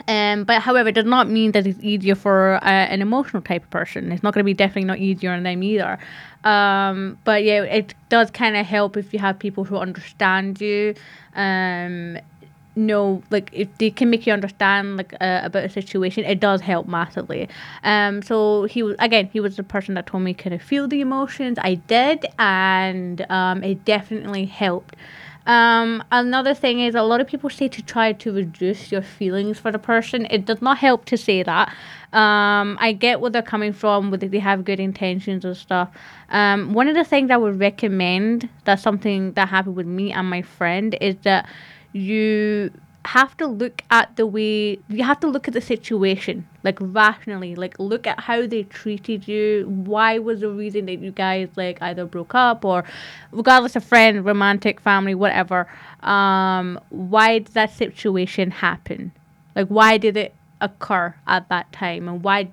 um, 0.08 0.44
but 0.44 0.62
however, 0.62 0.88
it 0.88 0.94
does 0.94 1.04
not 1.04 1.28
mean 1.28 1.52
that 1.52 1.66
it's 1.66 1.78
easier 1.82 2.14
for 2.14 2.56
uh, 2.56 2.68
an 2.68 3.02
emotional 3.02 3.42
type 3.42 3.62
of 3.64 3.70
person. 3.70 4.10
It's 4.10 4.22
not 4.22 4.34
going 4.34 4.42
to 4.42 4.44
be 4.44 4.54
definitely 4.54 4.84
not 4.84 4.98
easier 4.98 5.30
on 5.30 5.42
them 5.42 5.62
either. 5.62 5.98
Um, 6.44 7.18
but 7.24 7.44
yeah, 7.44 7.62
it 7.62 7.94
does 8.08 8.30
kind 8.30 8.56
of 8.56 8.66
help 8.66 8.96
if 8.96 9.12
you 9.12 9.20
have 9.20 9.38
people 9.38 9.64
who 9.64 9.76
understand 9.76 10.60
you. 10.60 10.94
Um, 11.34 12.18
know 12.74 13.22
like 13.30 13.50
if 13.52 13.68
they 13.78 13.90
can 13.90 14.08
make 14.10 14.26
you 14.26 14.32
understand 14.32 14.96
like 14.96 15.12
uh, 15.20 15.40
about 15.44 15.64
a 15.64 15.68
situation 15.68 16.24
it 16.24 16.40
does 16.40 16.60
help 16.60 16.86
massively 16.86 17.48
um 17.84 18.22
so 18.22 18.64
he 18.64 18.82
was 18.82 18.96
again 18.98 19.28
he 19.32 19.40
was 19.40 19.56
the 19.56 19.62
person 19.62 19.94
that 19.94 20.06
told 20.06 20.22
me 20.22 20.32
kind 20.32 20.54
of 20.54 20.62
feel 20.62 20.88
the 20.88 21.00
emotions 21.00 21.58
i 21.62 21.74
did 21.74 22.24
and 22.38 23.24
um 23.30 23.62
it 23.62 23.84
definitely 23.84 24.46
helped 24.46 24.96
um, 25.46 26.04
another 26.12 26.54
thing 26.54 26.80
is 26.80 26.94
a 26.94 27.02
lot 27.02 27.20
of 27.20 27.26
people 27.26 27.50
say 27.50 27.68
to 27.68 27.82
try 27.82 28.12
to 28.12 28.32
reduce 28.32 28.92
your 28.92 29.02
feelings 29.02 29.58
for 29.58 29.72
the 29.72 29.78
person. 29.78 30.26
It 30.30 30.44
does 30.44 30.62
not 30.62 30.78
help 30.78 31.04
to 31.06 31.16
say 31.16 31.42
that. 31.42 31.74
Um, 32.12 32.76
I 32.80 32.92
get 32.92 33.20
where 33.20 33.30
they're 33.30 33.42
coming 33.42 33.72
from, 33.72 34.10
whether 34.10 34.28
they 34.28 34.38
have 34.38 34.64
good 34.64 34.78
intentions 34.78 35.44
and 35.44 35.56
stuff. 35.56 35.90
Um, 36.28 36.74
one 36.74 36.88
of 36.88 36.94
the 36.94 37.04
things 37.04 37.30
I 37.30 37.36
would 37.36 37.58
recommend 37.58 38.48
that's 38.64 38.82
something 38.82 39.32
that 39.32 39.48
happened 39.48 39.76
with 39.76 39.86
me 39.86 40.12
and 40.12 40.28
my 40.28 40.42
friend 40.42 40.96
is 41.00 41.16
that 41.22 41.48
you 41.92 42.70
have 43.04 43.36
to 43.36 43.46
look 43.46 43.82
at 43.90 44.14
the 44.14 44.24
way 44.24 44.78
you 44.88 45.02
have 45.02 45.18
to 45.18 45.26
look 45.26 45.48
at 45.48 45.54
the 45.54 45.60
situation 45.60 46.46
like 46.62 46.78
rationally 46.80 47.56
like 47.56 47.76
look 47.80 48.06
at 48.06 48.20
how 48.20 48.46
they 48.46 48.62
treated 48.62 49.26
you 49.26 49.66
why 49.84 50.18
was 50.18 50.40
the 50.40 50.48
reason 50.48 50.86
that 50.86 51.00
you 51.00 51.10
guys 51.10 51.48
like 51.56 51.82
either 51.82 52.04
broke 52.04 52.32
up 52.32 52.64
or 52.64 52.84
regardless 53.32 53.74
of 53.74 53.82
friend 53.82 54.24
romantic 54.24 54.80
family 54.80 55.16
whatever 55.16 55.66
um 56.02 56.78
why 56.90 57.38
did 57.38 57.54
that 57.54 57.72
situation 57.72 58.50
happen? 58.50 59.12
Like 59.54 59.68
why 59.68 59.98
did 59.98 60.16
it 60.16 60.34
occur 60.60 61.14
at 61.26 61.48
that 61.48 61.72
time 61.72 62.08
and 62.08 62.22
why 62.22 62.50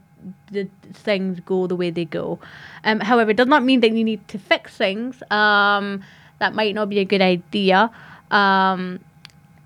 did 0.52 0.70
things 0.94 1.40
go 1.46 1.68
the 1.68 1.76
way 1.76 1.90
they 1.90 2.06
go? 2.06 2.40
Um 2.84 3.00
however 3.00 3.32
it 3.32 3.38
does 3.38 3.48
not 3.48 3.64
mean 3.64 3.80
that 3.82 3.92
you 3.92 4.04
need 4.04 4.28
to 4.28 4.38
fix 4.38 4.76
things. 4.78 5.22
Um 5.32 6.04
that 6.40 6.54
might 6.54 6.76
not 6.76 6.90
be 6.90 7.00
a 7.00 7.06
good 7.06 7.22
idea. 7.22 7.92
Um 8.32 9.00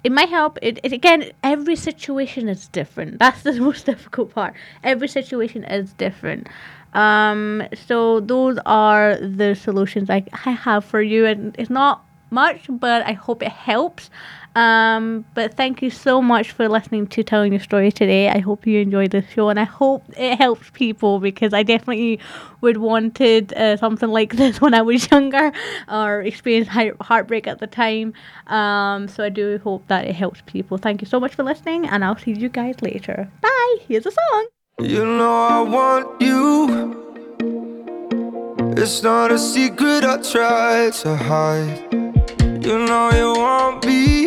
it 0.04 0.12
might 0.12 0.30
help. 0.30 0.60
It, 0.62 0.80
it 0.84 0.92
again, 0.92 1.32
every 1.44 1.76
situation 1.76 2.50
is 2.50 2.68
different. 2.68 3.20
That's 3.20 3.44
the 3.44 3.54
most 3.68 3.86
difficult 3.86 4.34
part. 4.34 4.54
Every 4.84 5.08
situation 5.08 5.64
is 5.64 5.94
different. 5.94 6.48
Um, 6.94 7.64
so 7.88 8.20
those 8.20 8.58
are 8.66 9.18
the 9.18 9.56
solutions 9.56 10.10
I, 10.10 10.26
I 10.46 10.52
have 10.52 10.86
for 10.86 11.02
you, 11.02 11.26
and 11.26 11.56
it's 11.58 11.70
not 11.70 12.06
much, 12.30 12.66
but 12.70 13.04
I 13.06 13.14
hope 13.14 13.42
it 13.42 13.52
helps. 13.52 14.10
Um, 14.56 15.26
but 15.34 15.56
thank 15.56 15.82
you 15.82 15.90
so 15.90 16.22
much 16.22 16.52
for 16.52 16.70
listening 16.70 17.08
to 17.08 17.24
telling 17.24 17.54
your 17.54 17.62
story 17.62 17.92
today. 17.92 18.30
I 18.30 18.40
hope 18.40 18.68
you 18.68 18.80
enjoyed 18.80 19.12
the 19.12 19.24
show, 19.24 19.50
and 19.50 19.60
I 19.60 19.64
hope 19.64 20.04
it 20.16 20.38
helps 20.38 20.70
people 20.72 21.20
because 21.20 21.54
I 21.54 21.64
definitely 21.64 22.20
would 22.62 22.78
wanted 22.78 23.54
uh, 23.54 23.78
something 23.78 24.10
like 24.10 24.36
this 24.38 24.62
when 24.62 24.74
I 24.74 24.82
was 24.82 25.10
younger 25.10 25.52
or 25.88 26.22
experienced 26.22 26.70
heart- 26.70 26.98
heartbreak 27.02 27.48
at 27.48 27.60
the 27.60 27.68
time. 27.68 28.14
Um, 28.48 29.08
so 29.08 29.24
I 29.24 29.30
do 29.30 29.60
hope 29.64 29.88
that 29.88 30.06
it 30.06 30.16
helps 30.16 30.42
people. 30.46 30.78
Thank 30.78 31.02
you 31.02 31.08
so 31.08 31.20
much 31.20 31.34
for 31.36 31.44
listening, 31.44 31.88
and 31.88 32.06
I'll 32.06 32.18
see 32.18 32.34
you 32.34 32.50
guys 32.50 32.82
later. 32.82 33.30
Bye. 33.42 33.76
Here's 33.88 34.06
a 34.06 34.12
song. 34.12 34.48
You 34.80 35.06
know 35.06 35.36
I 35.36 35.62
want 35.62 36.22
you. 36.22 37.00
It's 38.76 39.04
not 39.04 39.32
a 39.32 39.38
secret 39.38 40.04
I 40.04 40.18
try 40.18 40.90
to 41.02 41.16
hide. 41.16 41.94
You 42.66 42.80
know 42.80 43.12
you 43.12 43.40
want 43.40 43.86
me. 43.86 44.23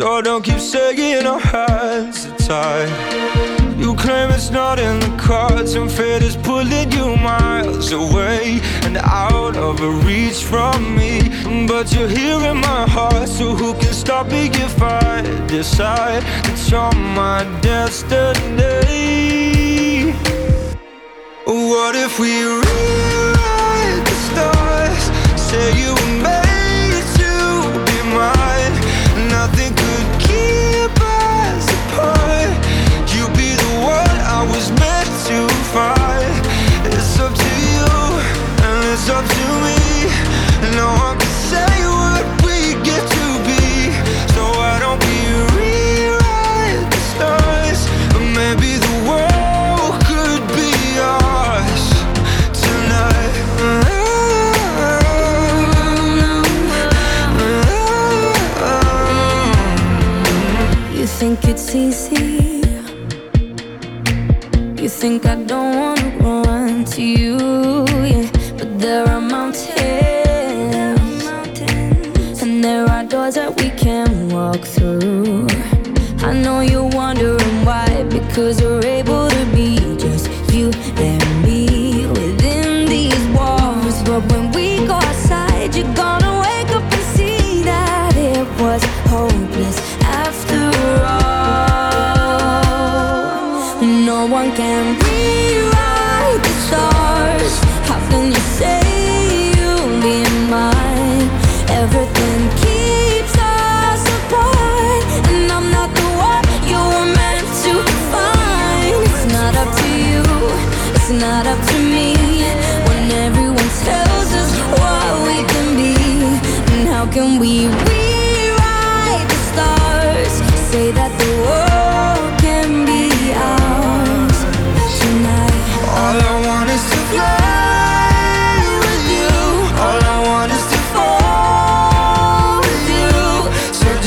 So 0.00 0.22
don't 0.22 0.42
keep 0.42 0.60
saying 0.60 1.26
our 1.26 1.38
hands 1.38 2.24
are 2.24 2.38
tied. 2.38 3.78
You 3.78 3.94
claim 3.94 4.30
it's 4.30 4.48
not 4.50 4.78
in 4.78 4.98
the 4.98 5.14
cards, 5.18 5.74
and 5.74 5.90
fate 5.90 6.22
is 6.22 6.36
pulling 6.38 6.90
you 6.92 7.16
miles 7.16 7.92
away 7.92 8.60
and 8.84 8.96
out 8.96 9.58
of 9.58 9.78
reach 10.06 10.42
from 10.42 10.96
me. 10.96 11.20
But 11.66 11.92
you're 11.92 12.08
here 12.08 12.40
in 12.50 12.56
my 12.62 12.88
heart, 12.88 13.28
so 13.28 13.54
who 13.54 13.74
can 13.74 13.92
stop 13.92 14.28
me 14.28 14.46
if 14.46 14.80
I 14.80 15.20
decide 15.46 16.22
that 16.44 16.70
you're 16.70 16.94
my 17.14 17.44
destiny? 17.60 19.29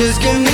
just 0.03 0.19
give 0.21 0.41
me 0.41 0.52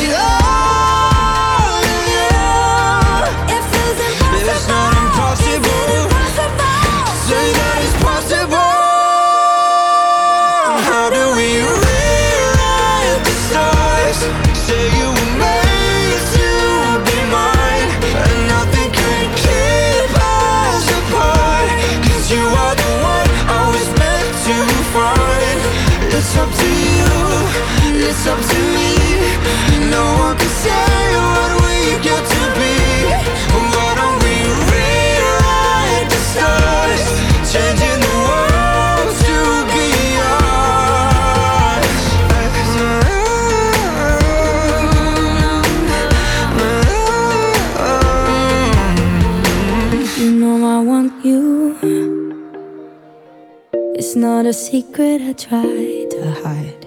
secret 54.69 55.19
I 55.21 55.33
try 55.33 56.05
to 56.13 56.21
hide, 56.43 56.83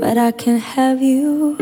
but 0.00 0.18
I 0.18 0.32
can't 0.32 0.60
have 0.60 1.00
you. 1.00 1.56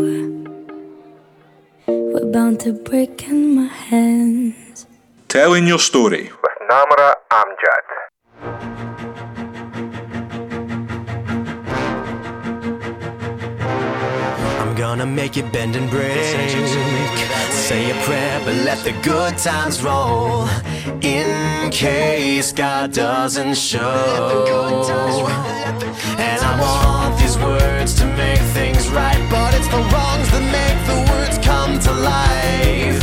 We're 1.86 2.32
bound 2.32 2.58
to 2.66 2.72
break 2.72 3.28
in 3.28 3.54
my 3.54 3.70
hands. 3.90 4.86
Telling 5.28 5.68
your 5.68 5.78
story. 5.78 6.24
with 6.42 6.58
Namra 6.68 7.14
Amjad. 7.30 7.86
Gonna 14.98 15.06
make 15.06 15.38
it 15.38 15.50
bend 15.50 15.74
and 15.74 15.88
break. 15.88 16.36
Say 17.50 17.90
a 17.90 17.94
prayer, 18.04 18.38
but 18.44 18.54
let 18.56 18.76
the 18.84 18.92
good 19.00 19.38
times 19.38 19.82
roll. 19.82 20.46
In 21.00 21.70
case 21.70 22.52
God 22.52 22.92
doesn't 22.92 23.56
show. 23.56 23.88
And 26.18 26.40
I 26.50 26.52
want 26.60 27.18
these 27.18 27.38
words 27.38 27.94
to 28.00 28.04
make 28.04 28.42
things 28.58 28.86
right, 28.90 29.22
but 29.30 29.54
it's 29.54 29.68
the 29.68 29.82
wrongs 29.92 30.28
that 30.32 30.44
make 30.60 30.80
the 30.90 30.98
words 31.10 31.38
come 31.38 31.78
to 31.86 31.92
life. 32.12 33.02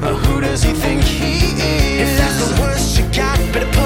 But 0.00 0.14
who 0.24 0.40
does 0.40 0.64
he 0.64 0.72
think 0.72 1.02
he 1.04 1.34
is? 1.54 2.00
If 2.02 2.18
that's 2.18 2.38
the 2.46 2.60
worst 2.60 2.98
you 2.98 3.04
got, 3.14 3.38
better 3.52 3.77